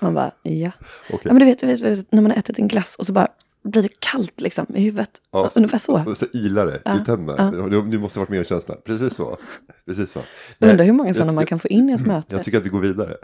[0.00, 0.70] Man bara, ja.
[1.06, 1.20] Okej.
[1.22, 3.28] ja men du vet, du vet, när man har ätit en glass och så bara
[3.62, 5.10] blir det kallt liksom i huvudet.
[5.30, 6.04] Ja, Ungefär så.
[6.06, 7.50] Och så ilar det Ja, i tänderna.
[7.50, 8.78] Du, du måste ha varit med om känslan.
[8.84, 9.38] Precis så.
[9.86, 10.20] Precis så.
[10.58, 12.36] Jag undrar hur många sådana man kan få in i ett möte.
[12.36, 13.16] Jag tycker att vi går vidare.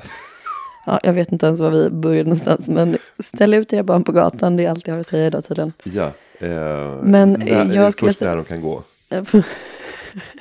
[0.86, 2.68] Ja, jag vet inte ens var vi började någonstans.
[2.68, 5.44] Men ställ ut era barn på gatan, det är allt jag har att säga idag
[5.44, 5.72] tydligen.
[5.82, 6.12] Ja.
[6.38, 8.82] Eh, Men, när, eh, jag skulle först när de kan gå.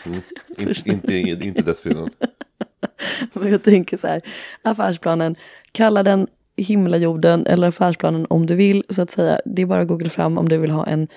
[0.06, 0.22] Mm.
[0.58, 2.10] In, inte, inte, inte dessförinnan.
[3.34, 4.22] Men jag tänker så här,
[4.62, 5.36] affärsplanen,
[5.72, 8.84] kalla den himlajorden eller affärsplanen om du vill.
[8.90, 11.08] Så att säga, det är bara att googla fram om du vill ha en,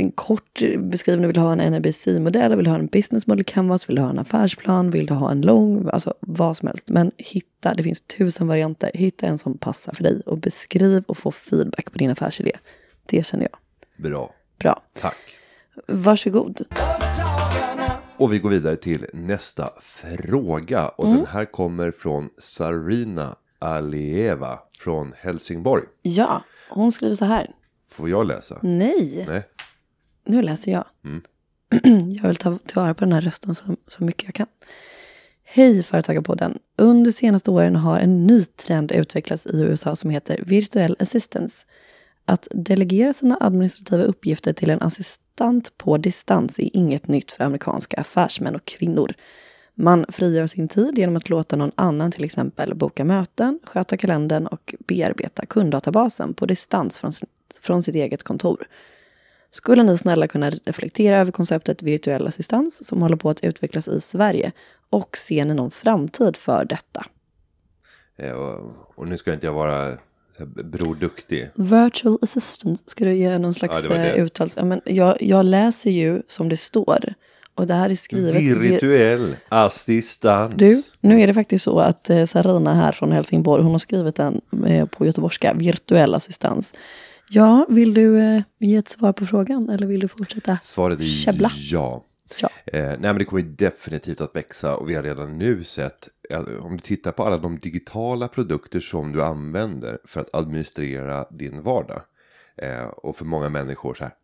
[0.00, 3.88] en kort beskrivning, vill du ha en NRBC-modell, vill du ha en business model canvas,
[3.88, 6.88] vill du ha en affärsplan, vill du ha en lång, alltså vad som helst.
[6.88, 11.18] Men hitta, det finns tusen varianter, hitta en som passar för dig och beskriv och
[11.18, 12.52] få feedback på din affärsidé.
[13.06, 13.58] Det känner jag.
[14.10, 14.34] Bra.
[14.58, 14.82] Bra.
[15.00, 15.16] Tack.
[15.88, 16.60] Varsågod.
[18.18, 20.88] Och vi går vidare till nästa fråga.
[20.88, 21.16] Och Mm.
[21.16, 25.84] den här kommer från Sarina Alieva från Helsingborg.
[26.02, 27.50] Ja, hon skriver så här.
[27.90, 28.58] Får jag läsa?
[28.62, 29.24] Nej.
[29.28, 29.42] Nej.
[30.26, 30.84] Nu läser jag.
[31.04, 31.22] Mm.
[32.16, 34.46] jag vill ta tillvara på den här rösten så, så mycket jag kan.
[35.44, 36.58] Hej Företagarpodden!
[36.76, 41.66] Under senaste åren har en ny trend utvecklats i USA som heter virtuell assistance.
[42.24, 48.00] Att delegera sina administrativa uppgifter till en assistent på distans är inget nytt för amerikanska
[48.00, 49.14] affärsmän och kvinnor.
[49.74, 54.46] Man frigör sin tid genom att låta någon annan till exempel boka möten, sköta kalendern
[54.46, 57.12] och bearbeta kunddatabasen på distans från,
[57.60, 58.66] från sitt eget kontor.
[59.50, 64.00] Skulle ni snälla kunna reflektera över konceptet virtuell assistans som håller på att utvecklas i
[64.00, 64.52] Sverige
[64.90, 67.06] och ser ni någon framtid för detta?
[68.18, 69.96] Eh, Och, och nu ska inte jag vara
[70.64, 71.50] Bror Duktig.
[71.54, 74.12] Virtual assistant, ska du ge någon slags Ja, det var det.
[74.12, 74.48] eh, uttal?
[74.56, 77.14] Ja, men jag, jag läser ju som det står.
[77.54, 78.34] Och det här är skrivet...
[78.42, 80.54] vir- Virtuell assistans.
[80.56, 84.16] Du, nu är det faktiskt så att eh, Sarina här från Helsingborg, hon har skrivit
[84.16, 84.40] den
[84.90, 86.74] på göteborgska, virtuell assistans.
[87.28, 91.04] Ja, vill du eh, ge ett svar på frågan eller vill du fortsätta Svaret är
[91.04, 91.50] käbbla?
[91.70, 92.04] ja.
[92.40, 92.48] Ja.
[92.66, 96.40] Eh, nej men det kommer definitivt att växa och vi har redan nu sett, eh,
[96.40, 101.62] om du tittar på alla de digitala produkter som du använder för att administrera din
[101.62, 102.02] vardag.
[102.56, 104.14] Eh, och för många människor så här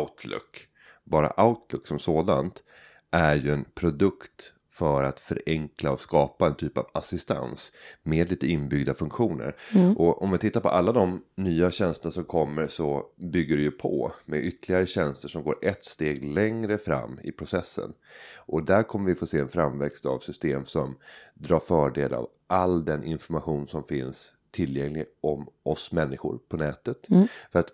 [0.00, 0.68] Outlook.
[1.04, 2.62] Bara Outlook som sådant
[3.10, 8.46] är ju en produkt för att förenkla och skapa en typ av assistans med lite
[8.46, 9.56] inbyggda funktioner.
[9.96, 13.70] Och om vi tittar på alla de nya tjänster som kommer så bygger det ju
[13.70, 17.92] på med ytterligare tjänster som går ett steg längre fram i processen.
[18.36, 20.96] Och där kommer vi få se en framväxt av system som
[21.34, 27.06] drar fördel av all den information som finns tillgänglig om oss människor på nätet.
[27.52, 27.70] För att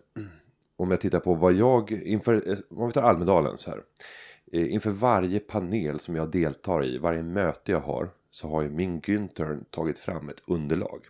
[0.76, 3.82] om jag tittar på vad jag inför, eh, om vi tar Almedalen så här.
[4.52, 8.70] Eh, Inför varje panel som jag deltar i, varje möte jag har, så har ju
[8.70, 11.06] min Günther tagit fram ett underlag.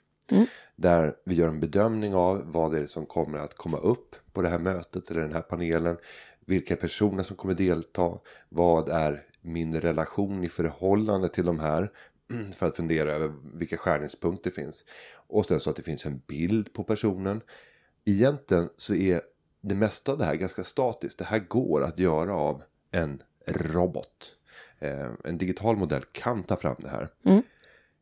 [0.76, 4.42] Där vi gör en bedömning av vad det är som kommer att komma upp på
[4.42, 5.96] det här mötet eller den här panelen.
[6.44, 8.18] Vilka personer som kommer delta.
[8.48, 11.92] Vad är min relation i förhållande till de här.
[12.56, 14.84] För att fundera över vilka skärningspunkter finns.
[15.14, 17.40] Och sen så att det finns en bild på personen.
[18.04, 19.22] Egentligen så är
[19.60, 21.18] det mesta av det här ganska statiskt.
[21.18, 24.34] Det här går att göra av en robot.
[24.78, 27.08] Eh, en digital modell kan ta fram det här.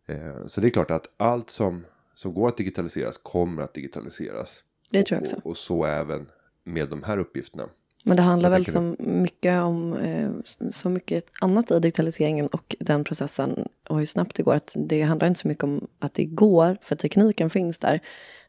[0.06, 4.64] Eh, så det är klart att allt som, som går att digitaliseras kommer att digitaliseras.
[4.90, 5.36] Det tror jag också.
[5.36, 6.30] Och, och så även
[6.64, 7.68] med de här uppgifterna.
[8.04, 10.30] Men det handlar väl så mycket om eh,
[10.70, 14.54] så mycket annat i digitaliseringen och den processen och hur snabbt det går.
[14.54, 18.00] Att det handlar inte så mycket om att det går, för tekniken finns där.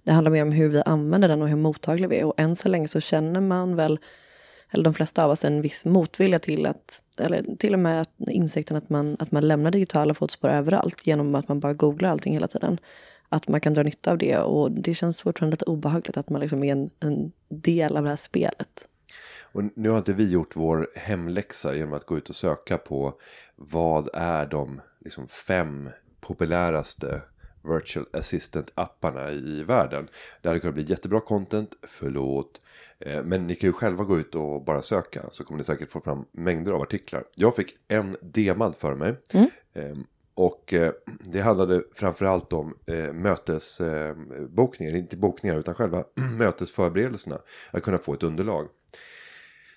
[0.03, 2.25] Det handlar mer om hur vi använder den och hur mottagliga vi är.
[2.25, 3.99] Och än så länge så känner man väl,
[4.71, 8.77] eller de flesta av oss, en viss motvilja till att, eller till och med insikten
[8.77, 12.47] att man, att man lämnar digitala fotspår överallt genom att man bara googlar allting hela
[12.47, 12.79] tiden.
[13.29, 16.41] Att man kan dra nytta av det och det känns fortfarande lite obehagligt att man
[16.41, 18.87] liksom är en, en del av det här spelet.
[19.53, 23.13] Och nu har inte vi gjort vår hemläxa genom att gå ut och söka på
[23.55, 25.89] vad är de liksom fem
[26.21, 27.21] populäraste
[27.63, 30.07] virtual assistant-apparna i världen.
[30.41, 32.61] Det hade kunnat bli jättebra content, förlåt.
[32.99, 35.89] Eh, Men ni kan ju själva gå ut och bara söka så kommer ni säkert
[35.89, 37.23] få fram mängder av artiklar.
[37.35, 39.15] Jag fick en demad för mig.
[39.73, 39.97] Eh,
[40.33, 46.03] Och eh, det handlade framförallt om eh, mötesbokningar, inte bokningar utan själva
[46.37, 47.39] mötesförberedelserna.
[47.71, 48.67] Att kunna få ett underlag.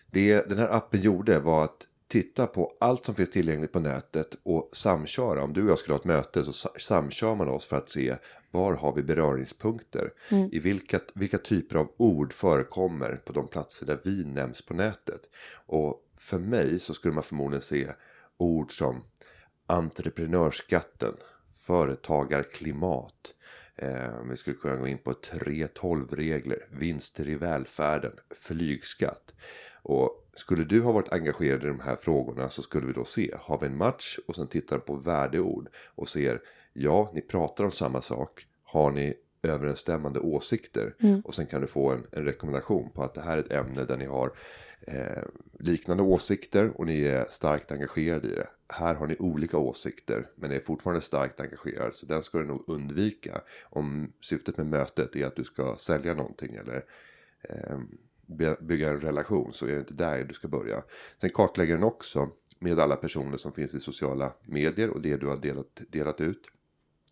[0.06, 4.36] Det den här appen gjorde var att titta på allt som finns tillgängligt på nätet
[4.42, 5.42] och samköra.
[5.44, 7.88] Om du och jag skulle ha ett möte så sa- samkör man oss för att
[7.88, 8.16] se
[8.50, 10.12] var har vi beröringspunkter.
[10.52, 15.20] I vilka, vilka typer av ord förekommer på de platser där vi nämns på nätet.
[15.66, 17.92] Och för mig så skulle man förmodligen se
[18.36, 19.04] ord som
[19.66, 21.14] entreprenörsskatten,
[21.66, 23.34] företagarklimat.
[23.76, 29.34] Eh, vi skulle kunna gå in på 3.12-regler, vinster i välfärden, flygskatt.
[29.84, 33.34] Och skulle du ha varit engagerad i de här frågorna så skulle vi då se,
[33.40, 36.42] har vi en match och sen tittar på värdeord och ser,
[36.72, 40.94] ja, ni pratar om samma sak, har ni överensstämmande åsikter
[41.24, 43.84] och sen kan du få en, en rekommendation på att det här är ett ämne
[43.84, 44.32] där ni har
[44.80, 45.22] eh,
[45.58, 48.48] liknande åsikter och ni är starkt engagerade i det.
[48.68, 52.64] Här har ni olika åsikter men är fortfarande starkt engagerade så den ska du nog
[52.66, 56.84] undvika om syftet med mötet är att du ska sälja någonting eller
[57.42, 57.78] eh,
[58.60, 60.82] bygga en relation så är det inte där du ska börja.
[61.20, 65.26] Sen kartlägger den också med alla personer som finns i sociala medier och det du
[65.26, 66.50] har delat, delat ut.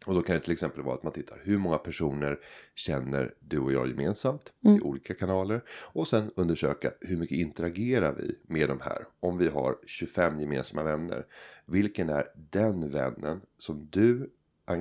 [0.06, 2.38] Och då kan det till exempel vara att man tittar hur många personer
[2.74, 5.64] känner du och jag gemensamt i olika kanaler.
[5.70, 9.06] Och sen undersöka hur mycket interagerar vi med de här.
[9.20, 11.26] Om vi har 25 gemensamma vänner.
[11.66, 14.30] Vilken är den vännen som du
[14.66, 14.78] eh,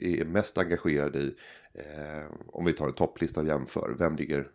[0.00, 1.34] är mest engagerad i?
[1.74, 3.94] Eh, om vi tar en topplista och jämför.
[3.98, 4.50] Vem ligger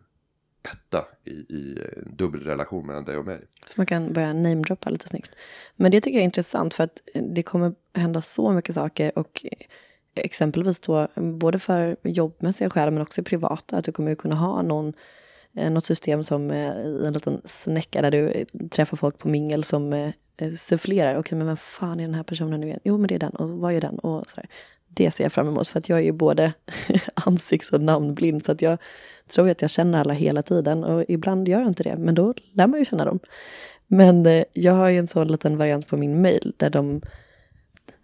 [0.72, 3.40] etta i, i en dubbelrelation mellan dig och mig?
[3.66, 5.36] Så man kan börja namedroppa lite snyggt.
[5.76, 9.18] Men det tycker jag är intressant för att eh, det kommer hända så mycket saker
[9.18, 9.66] och eh,
[10.14, 13.76] exempelvis då både för jobbmässiga skäl men också privata.
[13.76, 14.92] Att du kommer kunna ha någon,
[15.56, 20.12] eh, något system som i en liten snäcka där du träffar folk på mingel som
[20.56, 21.18] sufflerar.
[21.18, 22.80] Okej, men vem fan är den här personen nu igen?
[22.84, 23.98] Jo, men det är den och vad är den?
[23.98, 24.48] Och sådär.
[24.88, 26.52] Det ser jag fram emot för att jag är ju både
[27.14, 28.78] ansikts och namnblind så att jag
[29.28, 32.34] tror att jag känner alla hela tiden och ibland gör jag inte det, men då
[32.52, 33.18] lär man ju känna dem.
[33.86, 37.02] Men eh, jag har ju en sån liten variant på min mail där de,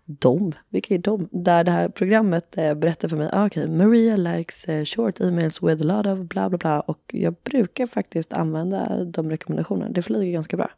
[0.05, 1.29] de, vilka är de?
[1.33, 5.63] Där det här programmet eh, berättar för mig, ah, okej, Maria likes eh, short emails
[5.63, 10.03] with a lot of bla bla bla och jag brukar faktiskt använda de rekommendationerna, det
[10.03, 10.71] flyger ganska bra.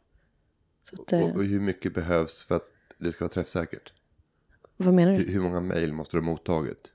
[0.89, 3.93] Så att, eh, Och, och hur mycket behövs för att det ska vara träffsäkert?
[4.77, 5.17] Vad menar du?
[5.17, 6.91] Hur, hur många mejl måste du ha mottagit?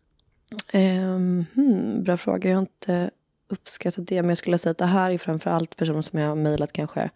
[0.74, 2.51] Um, hmm, bra fråga.
[2.51, 3.11] Jag har inte
[3.49, 4.22] uppskattat det.
[4.22, 6.72] Men jag skulle säga att det här är framför allt personer som jag har mejlat
[6.72, 7.11] kanske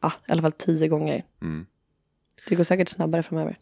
[0.00, 1.24] ah, i alla fall tio gånger.
[1.42, 1.66] Mm.
[2.48, 3.58] Det går säkert snabbare framöver.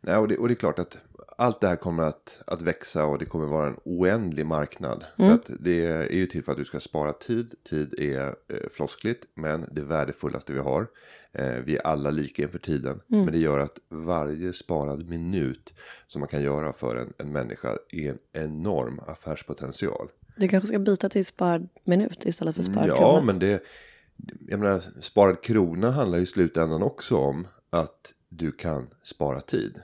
[0.00, 0.98] Nej, och, det, och det är klart att
[1.36, 5.04] allt det här kommer att, att växa och det kommer vara en oändlig marknad.
[5.18, 5.30] Mm.
[5.30, 7.54] För att det är ju till för att du ska spara tid.
[7.70, 10.86] Tid är eh, floskligt men det värdefullaste vi har.
[11.32, 13.00] Eh, vi är alla lika inför tiden.
[13.10, 13.24] Mm.
[13.24, 15.74] Men det gör att varje sparad minut
[16.06, 20.08] som man kan göra för en, en människa är en enorm affärspotential.
[20.36, 23.22] Du kanske ska byta till sparad minut istället för sparad Ja, krona.
[23.22, 23.62] men det...
[24.48, 29.80] Jag menar, sparad krona handlar i slutändan också om att du kan spara tid.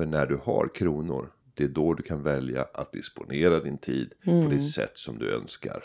[0.00, 4.12] För när du har kronor, det är då du kan välja att disponera din tid
[4.24, 4.50] på Mm.
[4.50, 5.82] det sätt som du önskar.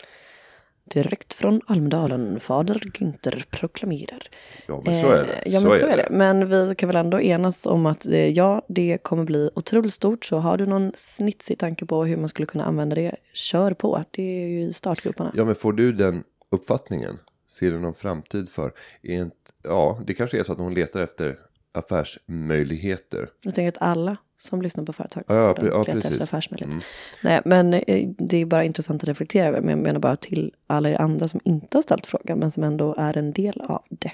[0.84, 4.22] Direkt från Almedalen, fader Günther proklamerar.
[4.66, 5.32] Ja, men så är det.
[5.32, 6.08] Eh, Ja, men så, är det.
[6.10, 10.24] Men vi kan väl ändå enas om att eh, ja, det kommer bli otroligt stort.
[10.24, 14.04] Så har du någon snitsig tanke på hur man skulle kunna använda det, kör på.
[14.10, 15.32] Det är ju i startgroparna.
[15.34, 17.18] Ja, men får du den uppfattningen?
[17.48, 18.72] Ser du någon framtid för?
[19.02, 21.38] Är inte, ja, det kanske är så att hon letar efter
[21.76, 23.28] affärsmöjligheter.
[23.42, 26.72] Jag tänker att alla som lyssnar på företag Ja, ja, de ja, letar efter affärsmöjligheter.
[26.72, 26.84] Mm.
[27.22, 29.60] Nej, men eh, det är bara intressant att reflektera över.
[29.60, 32.64] Men jag menar bara till alla er andra som inte har ställt frågan, men som
[32.64, 34.12] ändå är en del av det.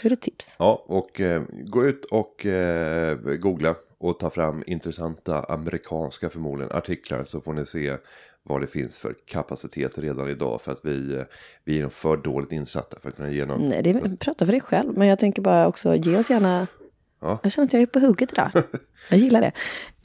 [0.00, 0.56] Så är det tips.
[0.58, 7.24] Ja, och eh, gå ut och eh, googla och ta fram intressanta amerikanska förmodligen artiklar
[7.24, 7.96] så får ni se
[8.42, 11.22] vad det finns för kapacitet redan idag för att vi, eh,
[11.64, 13.68] vi är för dåligt insatta för att kunna ge någon.
[13.68, 14.98] Nej, det är, prata för dig själv.
[14.98, 16.66] Men jag tänker bara också, ge oss gärna...
[17.20, 17.38] Ja.
[17.42, 18.50] Jag känner att jag är på hugget idag.
[19.10, 19.52] Jag gillar det.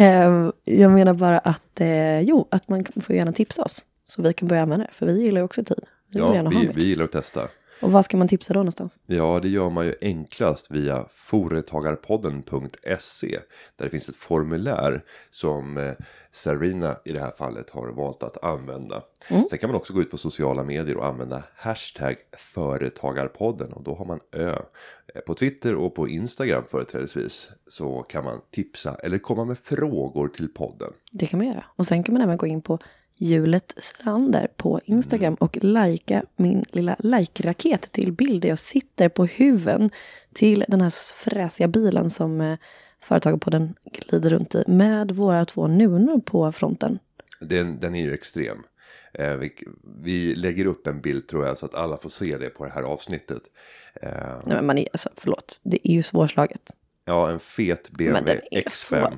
[0.06, 3.84] Eh, jag menar bara att, eh, jo, att man får gärna tipsa oss.
[4.06, 4.92] Så vi kan börja använda det.
[4.94, 5.86] För vi gillar ju också tid.
[6.12, 7.48] Vi Ja, vi, vi gillar att testa.
[7.82, 9.00] Och vad ska man tipsa då någonstans?
[9.06, 13.40] Ja, det gör man ju enklast via företagarpodden.se.
[13.76, 15.94] Där det finns ett formulär som eh,
[16.32, 19.04] Sarina i det här fallet har valt att använda.
[19.30, 19.44] Mm.
[19.50, 23.74] Sen kan man också gå ut på sociala medier och använda hashtag företagarpodden.
[23.74, 24.60] Och då har man ö.
[25.16, 30.28] Eh, På Twitter och på Instagram företrädesvis så kan man tipsa eller komma med frågor
[30.28, 30.94] till podden.
[31.12, 31.66] Det kan man göra.
[31.76, 32.80] Och sen kan man även gå in på
[33.20, 39.26] hjulet Selander på Instagram och lajka min lilla like-raket till bild där jag sitter på
[39.26, 39.90] huven
[40.34, 42.58] till den här fräsiga bilen som eh,
[43.00, 47.00] Företagarpodden glider runt i med våra två nunor på fronten.
[47.40, 48.58] Den, den är ju extrem.
[49.14, 49.38] Eh,
[50.04, 52.72] vi, lägger upp en bild tror jag så att alla får se det på det
[52.72, 53.42] här avsnittet.
[54.02, 56.72] Eh, Nej, men man är, alltså, förlåt, det är ju svårslaget.
[57.06, 59.18] Ja, en fet BMW den är X5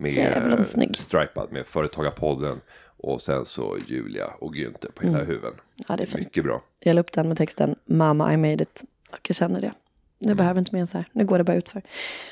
[0.00, 0.96] så med snygg.
[0.96, 2.60] stripad med Företagarpodden
[2.96, 5.52] och sen så Julia och Günther på hela huven.
[5.52, 5.60] Mm.
[5.88, 6.24] Ja, det är fint.
[6.24, 6.62] Mycket bra.
[6.80, 8.84] Jag la upp den med texten Mamma I made it.
[9.12, 9.72] Och jag känner det.
[10.18, 10.36] Nu Mm.
[10.36, 11.08] behöver inte mer än så här.
[11.12, 11.82] Nu går det bara utför.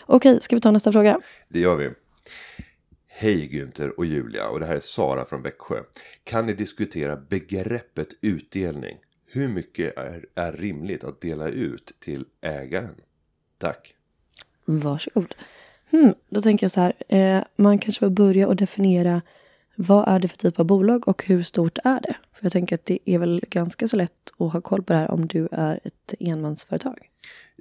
[0.07, 1.21] Okej, ska vi ta nästa fråga?
[1.49, 1.91] Det gör vi.
[3.07, 5.83] Hej Günther och Julia och det här är Sara från Växjö.
[6.25, 8.97] Kan ni diskutera begreppet utdelning?
[9.27, 12.95] Hur mycket är, är rimligt att dela ut till ägaren?
[13.59, 13.95] Tack.
[14.65, 15.35] Varsågod.
[15.91, 16.93] Hmm, då tänker jag så här.
[17.09, 19.23] Eh, man kanske får börja och definiera
[19.77, 22.17] vad är det för typ av bolag och hur stort är det?
[22.33, 24.99] För jag tänker att det är väl ganska så lätt att ha koll på det
[24.99, 26.99] här om du är ett enmansföretag.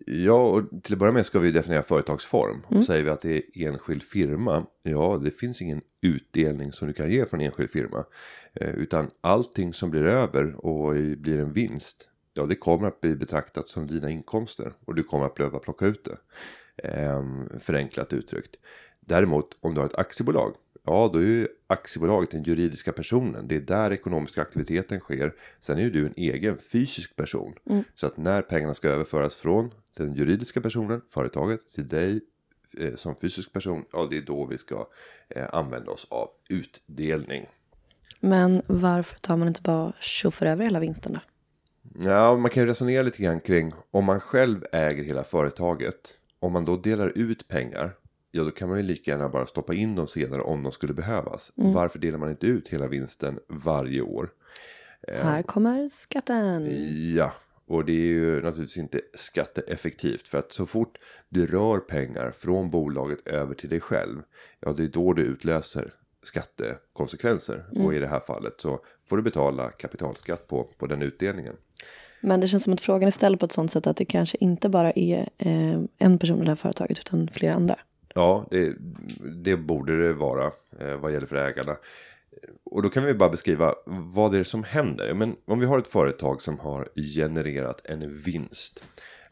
[0.05, 2.61] Ja, och till att börja med ska vi definiera företagsform.
[2.67, 6.93] Och säger vi att det är enskild firma, ja, det finns ingen utdelning som du
[6.93, 8.05] kan ge från enskild firma.
[8.53, 13.15] Eh, utan allting som blir över och blir en vinst, ja, det kommer att bli
[13.15, 14.73] betraktat som dina inkomster.
[14.85, 16.17] Och du kommer att behöva plocka ut det.
[16.89, 17.23] Eh,
[17.59, 18.55] förenklat uttryckt.
[18.99, 20.55] Däremot, om du har ett aktiebolag,
[20.85, 23.47] ja, då är ju aktiebolaget den juridiska personen.
[23.47, 25.33] Det är där ekonomiska aktiviteten sker.
[25.59, 27.53] Sen är ju du en egen fysisk person.
[27.95, 32.21] Så att när pengarna ska överföras från den juridiska personen, företaget, till dig
[32.77, 34.87] eh, som fysisk person, ja, det är då vi ska
[35.29, 37.45] eh, använda oss av utdelning.
[38.19, 41.19] Men varför tar man inte bara tjoffar över hela vinsten då?
[42.09, 46.17] Ja, man kan ju resonera lite grann kring om man själv äger hela företaget.
[46.39, 47.93] Om man då delar ut pengar.
[48.35, 50.93] Ja, då kan man ju lika gärna bara stoppa in dem senare om de skulle
[50.93, 51.51] behövas.
[51.55, 54.29] Varför delar man inte ut hela vinsten varje år?
[55.07, 56.67] Här kommer skatten.
[57.15, 57.33] Ja,
[57.65, 60.27] och det är ju naturligtvis inte skatteeffektivt.
[60.27, 60.97] För att så fort
[61.29, 64.21] du rör pengar från bolaget över till dig själv.
[64.59, 67.65] Ja, det är då du utlöser skattekonsekvenser.
[67.75, 71.55] Och i det här fallet så får du betala kapitalskatt på, på den utdelningen.
[72.21, 74.37] Men det känns som att frågan är ställd på ett sånt sätt att det kanske
[74.39, 77.79] inte bara är eh, en person i det här företaget utan flera andra.
[78.13, 78.75] Ja, det,
[79.43, 81.77] det borde det vara eh, vad gäller för ägarna.
[82.63, 85.13] Och då kan vi bara beskriva vad det är som händer.
[85.13, 88.83] Men om vi har ett företag som har genererat en vinst.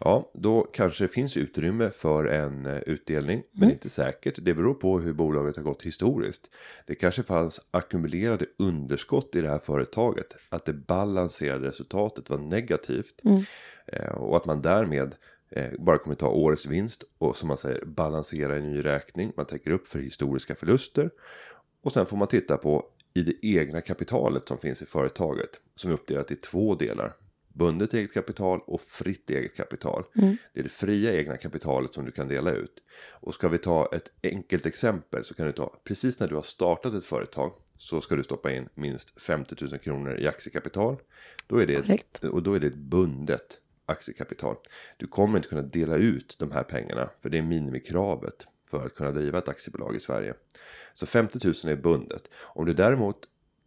[0.04, 3.44] Ja, då kanske det finns utrymme för en eh, utdelning.
[3.52, 4.40] Men inte säkert.
[4.42, 6.50] Det beror på hur bolaget har gått historiskt.
[6.88, 10.36] Det kanske fanns ackumulerade underskott i det här företaget.
[10.50, 13.22] Att det balanserade resultatet var negativt.
[13.86, 15.16] Eh, och att man därmed
[15.80, 19.34] bara kommer ta årets vinst och som man säger balansera en ny räkning.
[19.38, 21.10] Man täcker upp för historiska förluster.
[21.82, 25.92] Och sen får man titta på i det egna kapitalet som finns i företaget som
[25.92, 27.14] är uppdelat i två delar.
[27.54, 30.04] Bundet eget kapital och fritt eget kapital.
[30.54, 32.84] Det är det fria egna kapitalet som du kan dela ut.
[33.10, 36.42] Och ska vi ta ett enkelt exempel så kan du ta precis när du har
[36.42, 40.98] startat ett företag så ska du stoppa in minst 50 000 kronor i aktiekapital.
[41.48, 43.60] Då är det, och då är det bundet
[43.92, 44.56] aktiekapital.
[44.98, 48.96] Du kommer inte kunna dela ut de här pengarna för det är minimikravet för att
[48.96, 50.34] kunna driva ett aktiebolag i Sverige.
[50.94, 52.30] Så 50 000 är bundet.
[52.42, 53.18] Om du däremot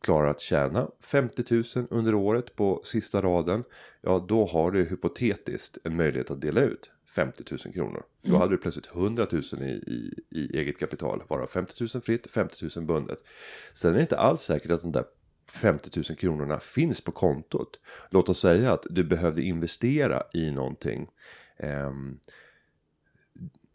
[0.05, 3.65] klarar att tjäna 50 000 under året på sista raden.
[4.01, 8.03] Ja, då har du hypotetiskt en möjlighet att dela ut 50 000 kronor.
[8.23, 11.23] För Då hade du plötsligt 100 000 i, i, i eget kapital.
[11.29, 13.19] Varav 50 000 fritt, 50 000 bundet.
[13.73, 15.05] Sen är det inte alls säkert att de där
[15.55, 17.81] 50 000 kronorna finns på kontot.
[18.11, 21.09] Låt oss säga att du behövde investera i någonting.
[21.57, 22.19] Ehm,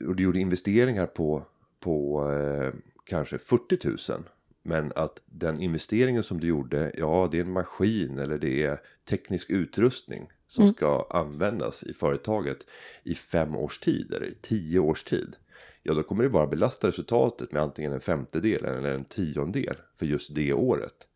[0.06, 1.46] och du gjorde investeringar på,
[1.80, 2.74] på eh,
[3.04, 4.24] kanske 40 000.
[4.64, 8.82] Men att den investeringen som du gjorde, ja det är en maskin eller det är
[9.10, 12.58] teknisk utrustning som ska användas i företaget
[13.04, 15.36] i fem års tid eller i tio års tid.
[15.84, 20.06] Ja då kommer det bara belasta resultatet med antingen en femtedel eller en tiondel för
[20.06, 21.09] just det året.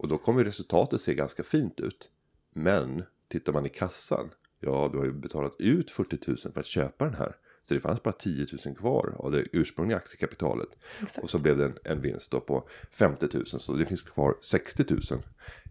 [0.00, 2.10] Och då kommer resultatet se ganska fint ut.
[2.54, 4.30] Men tittar man i kassan,
[4.60, 7.36] ja du har ju betalat ut 40 000 för att köpa den här.
[7.62, 10.68] Så det fanns bara 10 000 kvar av det ursprungliga aktiekapitalet.
[11.02, 11.24] Exakt.
[11.24, 13.46] Och så blev det en, en vinst då på 50 000.
[13.46, 15.00] Så det finns kvar 60 000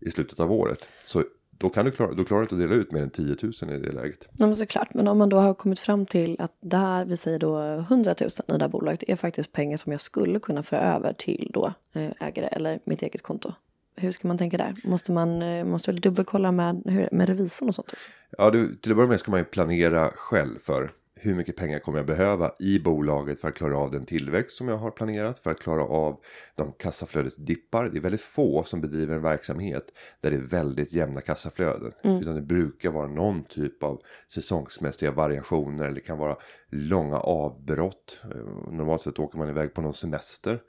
[0.01, 0.89] i slutet av året.
[1.03, 3.35] Så då, kan du klara, då klarar du inte att dela ut mer än 10
[3.41, 4.27] 000 i det läget.
[4.37, 4.93] Ja, men såklart.
[4.93, 8.15] Men om man då har kommit fram till att det här, vi säger då 100
[8.21, 11.49] 000 i det här bolaget, är faktiskt pengar som jag skulle kunna föra över till
[11.53, 13.53] då eh, ägare eller mitt eget konto.
[13.99, 14.73] Hur ska man tänka där?
[14.83, 18.09] Måste man eh, måste väl dubbelkolla med, hur- med revisorn och sånt också?
[18.37, 20.91] Ja, du, till att börja med ska man ju planera själv för
[21.21, 24.67] hur mycket pengar kommer jag behöva i bolaget för att klara av den tillväxt som
[24.67, 26.17] jag har planerat, för att klara av
[26.55, 27.89] de kassaflödesdippar.
[27.89, 29.83] Det är väldigt få som bedriver en verksamhet
[30.21, 31.91] där det är väldigt jämna kassaflöden.
[32.03, 34.01] Utan det brukar vara någon typ av
[34.33, 36.35] säsongsmässiga variationer eller det kan vara
[36.69, 38.19] långa avbrott.
[38.23, 40.59] Eh, Normalt sett åker man iväg på någon semester.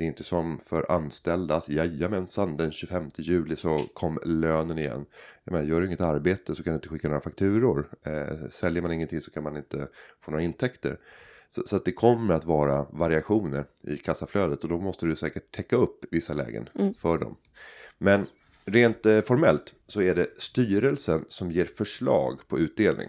[0.00, 5.06] Det är inte som för anställda att jajamensan den 25 juli så kom lönen igen.
[5.44, 7.88] Jag menar, gör du inget arbete så kan du inte skicka några fakturor.
[8.02, 9.88] Eh, säljer man ingenting så kan man inte
[10.20, 10.98] få några intäkter.
[11.48, 15.52] Så, så att det kommer att vara variationer i kassaflödet och då måste du säkert
[15.52, 17.36] täcka upp vissa lägen för dem.
[17.98, 18.26] Men
[18.64, 23.08] rent eh, formellt så är det styrelsen som ger förslag på utdelning.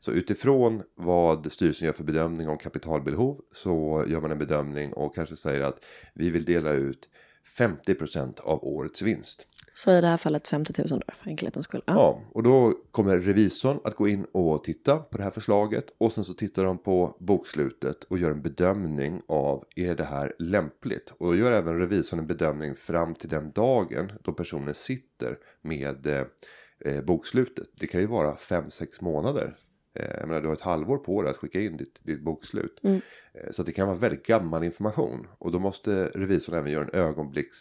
[0.00, 5.14] Så utifrån vad styrelsen gör för bedömning om kapitalbehov så gör man en bedömning och
[5.14, 5.84] kanske säger att
[6.14, 7.08] vi vill dela ut
[7.58, 9.46] 50% av årets vinst.
[9.74, 11.82] Så i det här fallet 50 000 då, för enkelhetens skull.
[11.86, 11.94] Ja.
[11.94, 16.12] Ja, och då kommer revisorn att gå in och titta på det här förslaget och
[16.12, 21.12] sen så tittar de på bokslutet och gör en bedömning av är det här lämpligt?
[21.18, 26.06] Och då gör även revisorn en bedömning fram till den dagen då personen sitter med
[26.06, 26.24] eh,
[26.84, 27.68] eh, bokslutet.
[27.74, 29.54] Det kan ju vara 5-6 månader.
[29.94, 32.80] Eh, jag menar, du har ett halvår på dig att skicka in ditt, ditt bokslut.
[33.32, 35.26] Eh, Så det kan vara väldigt gammal information.
[35.38, 37.56] Och då måste revisorn även göra en ögonblicks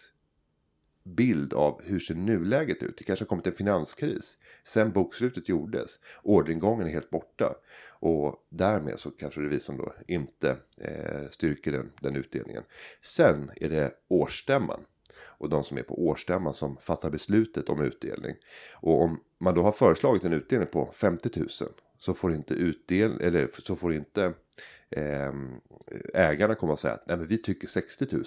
[1.03, 2.97] bild av hur ser nuläget ut.
[2.97, 4.37] Det kanske har kommit en finanskris.
[4.63, 5.99] Sen bokslutet gjordes.
[6.23, 7.55] Orderingången är helt borta.
[7.89, 12.63] Och därmed så kanske revisorn då inte eh, styrker den, den utdelningen.
[13.01, 14.79] Sen är det årsstämman.
[15.21, 18.35] Och de som är på årsstämman som fattar beslutet om utdelning.
[18.73, 21.49] Och om man då har föreslagit en utdelning på 50 000.
[21.99, 24.33] Så får inte utdel eller så får inte
[24.89, 25.33] eh,
[26.13, 28.25] ägarna komma och säga att Nej, men vi tycker 60 000.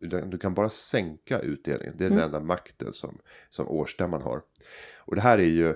[0.00, 1.94] Utan Du kan bara sänka utdelningen.
[1.98, 3.18] Det är den enda makten som,
[3.50, 4.42] som årsstämman har.
[4.96, 5.74] Och det här är ju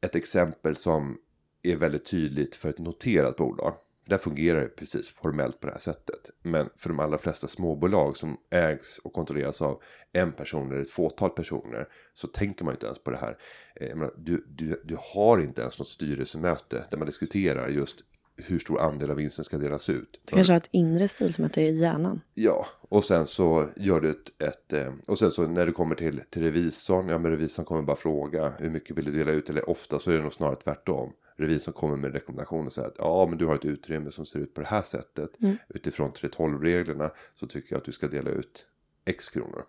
[0.00, 1.18] ett exempel som
[1.62, 3.76] är väldigt tydligt för ett noterat bolag.
[4.06, 6.30] Där fungerar det precis formellt på det här sättet.
[6.42, 9.82] Men för de allra flesta småbolag som ägs och kontrolleras av
[10.12, 13.38] en person eller ett fåtal personer så tänker man inte ens på det här.
[13.74, 18.00] Eh, menar, du, du, du har inte ens något styrelsemöte där man diskuterar just
[18.36, 20.20] hur stor andel av vinsten ska delas ut.
[20.24, 22.20] Du kanske har ett inre styrelsemöte i hjärnan.
[22.34, 25.94] Ja, och sen så gör du ett, ett eh, och sen så när du kommer
[25.94, 29.50] till, till revisorn, ja men revisorn kommer bara fråga hur mycket vill du dela ut
[29.50, 31.12] eller ofta så är det nog snarare tvärtom.
[31.36, 34.26] Revisorn kommer med en rekommendation och säger att ja men du har ett utrymme som
[34.26, 35.30] ser ut på det här sättet.
[35.68, 38.66] Utifrån 3.12-reglerna så tycker jag att du ska dela ut
[39.04, 39.64] X kronor.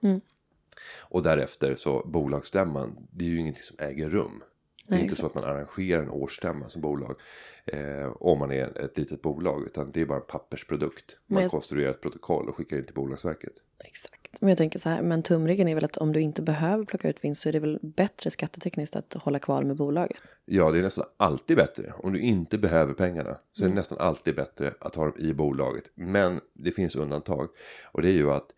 [1.02, 4.44] Och därefter så bolagsstämman, det är ju ingenting som äger rum.
[4.88, 7.16] Det är Nej, inte så att man arrangerar en årsstämma som bolag.
[7.66, 9.64] Eh, om man är ett litet bolag.
[9.66, 11.18] Utan det är bara en pappersprodukt.
[11.28, 13.54] Man jag- konstruerar ett protokoll och skickar in till Bolagsverket.
[13.84, 14.42] Exakt.
[14.42, 17.10] Men jag tänker så här, men tumregeln är väl att om du inte behöver plocka
[17.10, 20.18] ut vinst så är det väl bättre skattetekniskt att hålla kvar med bolaget.
[20.46, 21.94] Ja, det är nästan alltid bättre.
[21.98, 23.72] Om du inte behöver pengarna så Mm.
[23.72, 25.84] är det nästan alltid bättre att ha dem i bolaget.
[25.96, 27.50] Men det finns undantag.
[27.92, 28.54] Och det är ju att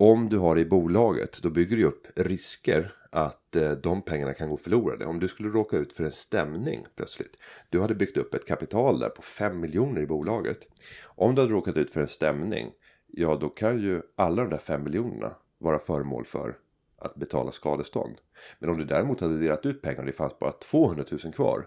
[0.00, 4.34] om du har det i bolaget då bygger du upp risker att eh, de pengarna
[4.34, 5.06] kan gå förlorade.
[5.06, 7.38] Om du skulle råka ut för en stämning plötsligt.
[7.68, 10.68] Du hade byggt upp ett kapital där på 5 miljoner i bolaget.
[11.02, 12.72] Om du hade råkat ut för en stämning.
[13.06, 16.58] Ja, då kan ju alla de där 5 miljonerna vara föremål för
[16.98, 18.16] att betala skadestånd.
[18.58, 21.66] Men om du däremot hade delat ut pengar och det fanns bara 200 000 kvar.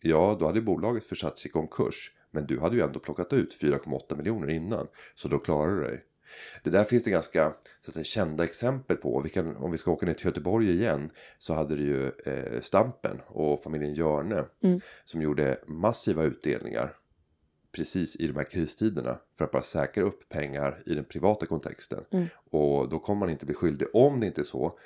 [0.00, 2.12] Ja, då hade bolaget försatts i konkurs.
[2.30, 4.86] Men du hade ju ändå plockat ut 4,8 miljoner innan.
[5.14, 6.04] Så då klarar du dig.
[6.62, 9.20] Det där finns det ganska så att säga, kända exempel på.
[9.20, 11.10] Vi kan, om vi ska åka ner till Göteborg igen.
[11.38, 14.44] Så hade det ju eh, Stampen och familjen Görne.
[15.04, 16.96] Som gjorde massiva utdelningar.
[17.72, 19.18] Precis i de här kristiderna.
[19.38, 22.04] För att bara säkra upp pengar i den privata kontexten.
[22.50, 24.78] Och då kommer man inte bli skyldig om det inte är så.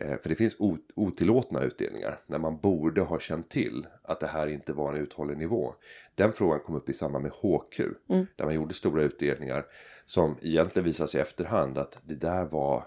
[0.00, 4.26] Eh, För det finns ot- otillåtna utdelningar när man borde ha känt till att det
[4.26, 5.74] här inte var en uthållig nivå.
[6.14, 7.78] Den frågan kom upp i samband med HQ
[8.36, 9.64] där man gjorde stora utdelningar
[10.04, 12.84] som egentligen visade sig i efterhand att det där var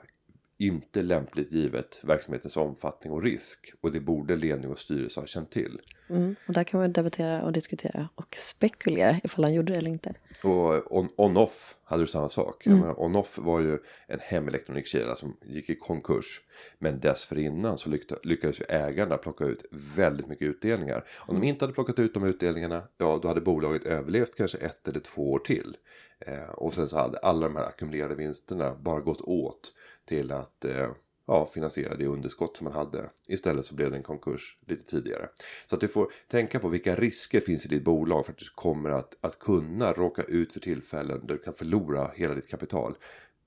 [0.57, 5.51] inte lämpligt givet verksamhetens omfattning och risk och det borde ledning och styrelse ha känt
[5.51, 5.81] till.
[6.09, 6.35] Mm.
[6.47, 10.13] Och där kan man debattera och diskutera och spekulera ifall han gjorde det eller inte.
[10.43, 12.65] Och on- on-off hade du samma sak.
[12.65, 16.41] Menar, On-off var ju en hemelektronikkedja som gick i konkurs.
[16.79, 17.89] Men dessförinnan så
[18.23, 21.05] lyckades ju ägarna plocka ut väldigt mycket utdelningar.
[21.17, 24.87] Om de inte hade plockat ut de utdelningarna, ja då hade bolaget överlevt kanske ett
[24.87, 25.77] eller två år till.
[26.19, 29.73] Eh, och sen så hade alla de här ackumulerade vinsterna bara gått åt
[30.07, 30.89] till att eh,
[31.27, 33.09] ja, finansiera det underskott som man hade.
[33.27, 35.29] Istället så blev det en konkurs lite tidigare.
[35.65, 38.45] Så att du får tänka på vilka risker finns i ditt bolag för att du
[38.55, 42.97] kommer att, att kunna råka ut för tillfällen där du kan förlora hela ditt kapital.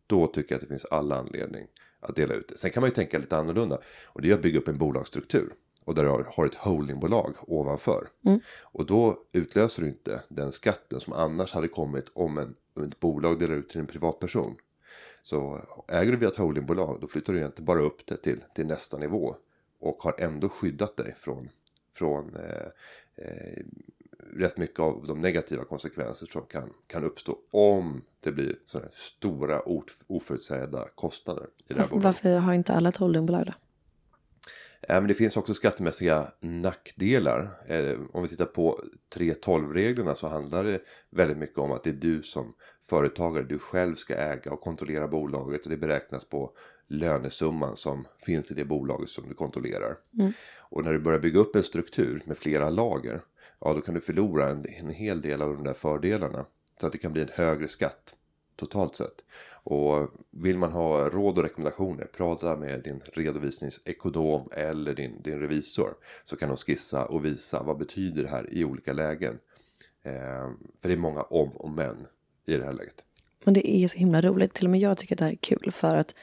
[0.06, 1.66] Då tycker jag att det finns alla anledning
[2.00, 2.58] att dela ut det.
[2.58, 3.78] Sen kan man ju tänka lite annorlunda.
[4.06, 5.52] Och det är att bygga upp en bolagsstruktur.
[5.84, 8.08] Och där du har- ett holdingbolag ovanför.
[8.62, 13.00] Och då utlöser du inte den skatten som annars hade kommit om, en, om ett
[13.00, 14.56] bolag delar ut till en privatperson.
[15.22, 18.66] Så äger du via ett holdingbolag då flyttar du egentligen bara upp det till, till
[18.66, 19.36] nästa nivå.
[19.80, 21.48] Och har ändå skyddat dig från,
[21.94, 22.66] från eh,
[23.16, 23.64] eh,
[24.36, 29.62] rätt mycket av de negativa konsekvenser som kan, kan uppstå om det blir sådana stora
[30.06, 32.04] oförutsedda kostnader i det här bolaget.
[32.04, 33.52] Varför har inte alla ett holdingbolag då?
[34.80, 37.48] Eh, Men det finns också skattemässiga nackdelar.
[37.66, 41.94] Eh, Om vi tittar på 3.12-reglerna så handlar det väldigt mycket om att det är
[41.94, 42.54] du som
[42.90, 46.52] företagare, du själv ska äga och kontrollera bolaget och det beräknas på
[46.88, 49.96] lönesumman som finns i det bolaget som du kontrollerar.
[50.58, 53.20] Och när du börjar bygga upp en struktur med flera lager,
[53.60, 56.46] ja då kan du förlora en, en hel del av de där fördelarna.
[56.80, 58.14] Så att det kan bli en högre skatt
[58.56, 59.24] totalt sett.
[59.62, 65.94] Och vill man ha råd och rekommendationer, prata med din redovisningsekonom eller din, din revisor.
[66.24, 69.38] Så kan de skissa och visa vad betyder det här i olika lägen.
[70.02, 72.06] Eh, för det är många om och men
[72.50, 73.04] i det här läget.
[73.44, 74.54] Men det är så himla roligt.
[74.54, 76.14] Till och med jag tycker att det här är kul för att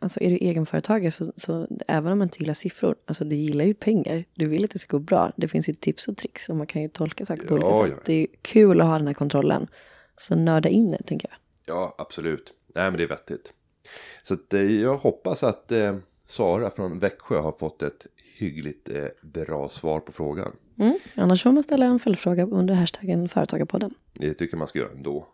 [0.00, 3.64] Alltså är du egenföretagare så, så även om man inte gillar siffror, alltså du gillar
[3.64, 4.24] ju pengar.
[4.34, 5.32] Du vill att det ska gå bra.
[5.36, 7.88] Det finns ju tips och tricks och man kan ju tolka saker på Ja, olika
[7.96, 7.96] sätt.
[7.98, 8.02] ja.
[8.06, 9.66] Det är kul att ha den här kontrollen.
[10.16, 11.38] Så nörda in det, tänker jag.
[11.76, 12.52] Ja, absolut.
[12.74, 13.52] Nej, men det är vettigt.
[14.22, 15.96] Så att, eh, jag hoppas att eh,
[16.26, 18.06] Sara från Växjö har fått ett
[18.38, 20.52] hyggligt eh, bra svar på frågan.
[20.78, 20.98] Mm.
[21.14, 23.94] Annars får man ställa en följdfråga under hashtaggen Företagarpodden.
[24.14, 25.26] Det tycker man ska göra ändå.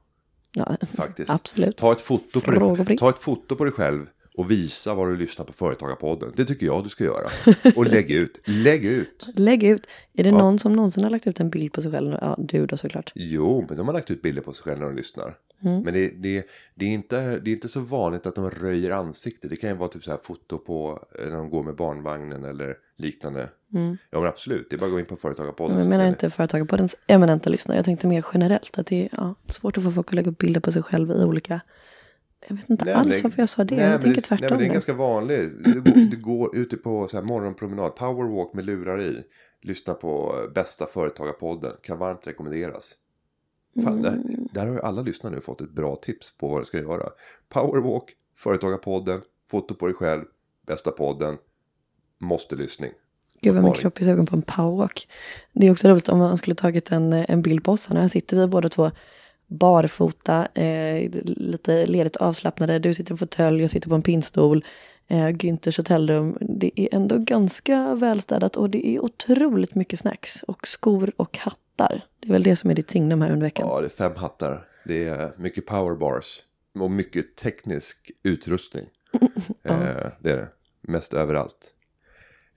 [0.58, 1.30] Ja, Faktiskt.
[1.30, 1.76] absolut.
[1.76, 2.50] Ta ett, foto på
[2.84, 6.32] dig, ta ett foto på dig själv och visa vad du lyssnar på Företagarpodden.
[6.36, 7.28] Det tycker jag du ska göra.
[7.76, 8.40] Och lägg ut.
[8.44, 9.28] Lägg ut.
[9.36, 9.86] Lägg ut.
[10.14, 10.38] Är det Ja.
[10.38, 12.16] någon som någonsin har lagt ut en bild på sig själv?
[12.20, 13.12] Ja, du då såklart.
[13.14, 15.36] Jo, men de har lagt ut bilder på sig själva när de lyssnar.
[15.60, 15.82] Mm.
[15.82, 19.50] Men det, det, det, är inte, det är inte så vanligt att de röjer ansiktet.
[19.50, 22.44] Det kan ju vara typ så här foto på eh, när de går med barnvagnen
[22.44, 23.48] eller liknande.
[24.10, 25.76] Ja men absolut, det är bara att gå in på Företagarpodden.
[25.76, 27.78] Men jag menar inte Företagarpoddens eminenta lyssnare.
[27.78, 30.38] Jag tänkte mer generellt att det är ja, svårt att få folk att lägga upp
[30.38, 31.60] bilder på sig själv i olika...
[32.48, 33.76] Jag vet inte Nej, alls varför jag sa det.
[33.76, 34.46] nej, jag tänker det, nej, tvärtom.
[34.50, 34.72] men det är nu.
[34.72, 35.52] ganska vanligt.
[35.64, 39.22] Du, går- du går ute på så här morgonpromenad, powerwalk med lurar i.
[39.62, 41.72] Lyssna på eh, bästa företagarpodden.
[41.82, 42.94] Kan varmt rekommenderas.
[43.84, 44.48] Fan, där, Mm.
[44.52, 47.10] där har ju alla lyssnare nu fått ett bra tips på vad de ska göra.
[47.48, 48.04] Powerwalk,
[48.36, 49.20] Företagarpodden,
[49.50, 50.24] foto på dig själv,
[50.66, 51.36] bästa podden,
[52.18, 52.90] måste lyssning.
[53.40, 55.08] Gud vad min kropp är sugen på en powerwalk.
[55.52, 57.86] Det är också roligt om man skulle tagit en, en bild på oss.
[57.86, 57.96] här.
[57.96, 58.90] Här sitter vi båda två
[59.46, 62.78] barfota, eh, lite ledigt avslappnade.
[62.78, 64.64] Du sitter i en fåtölj, jag sitter på en pinnstol.
[65.08, 66.36] Eh, Günthers hotellrum.
[66.40, 72.04] Det är ändå ganska välstädat och det är otroligt mycket snacks och skor och hattar.
[72.20, 73.68] Det är väl det som är ditt signum här under veckan.
[73.68, 74.68] Ja, det är fem hattar.
[74.84, 76.42] Det är mycket powerbars.
[76.80, 78.86] Och mycket teknisk utrustning.
[79.62, 80.48] eh, det är det.
[80.80, 81.72] Mest överallt.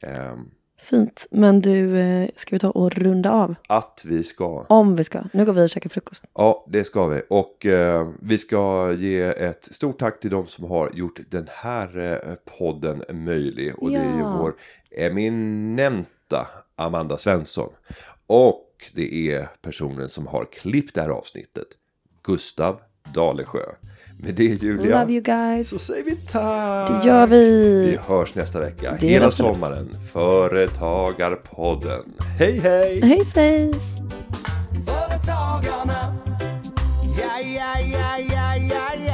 [0.04, 0.36] Eh,
[0.82, 1.28] Fint.
[1.32, 3.56] Men du, eh, ska vi ta och runda av?
[3.68, 4.66] att vi ska.
[4.70, 5.24] Om vi ska.
[5.34, 6.24] Nu går vi och käkar frukost.
[6.34, 7.22] Ja, det ska vi.
[7.30, 11.98] Och eh, vi ska ge ett stort tack till de som har gjort den här
[12.28, 13.76] eh, podden möjlig.
[13.78, 14.38] Och det är ju Ja.
[14.42, 14.54] vår
[14.92, 17.70] eminenta Amanda Svensson.
[18.28, 21.68] Och det är personen som har klippt det här avsnittet.
[22.24, 22.80] Gustav
[23.14, 23.66] Dalesjö.
[24.22, 25.00] Med det Julia.
[25.00, 25.70] Love you guys.
[25.70, 26.90] Så säger vi tack.
[26.90, 27.82] Det gör vi.
[27.90, 28.98] Vi hörs nästa vecka.
[29.00, 29.90] Det Hela sommaren.
[30.14, 32.04] Företagarpodden.
[32.38, 33.02] Hej hej.
[33.04, 33.76] Hej svejs.
[34.86, 36.16] Företagarna.
[37.18, 39.09] Ja, ja, ja, ja, ja, ja.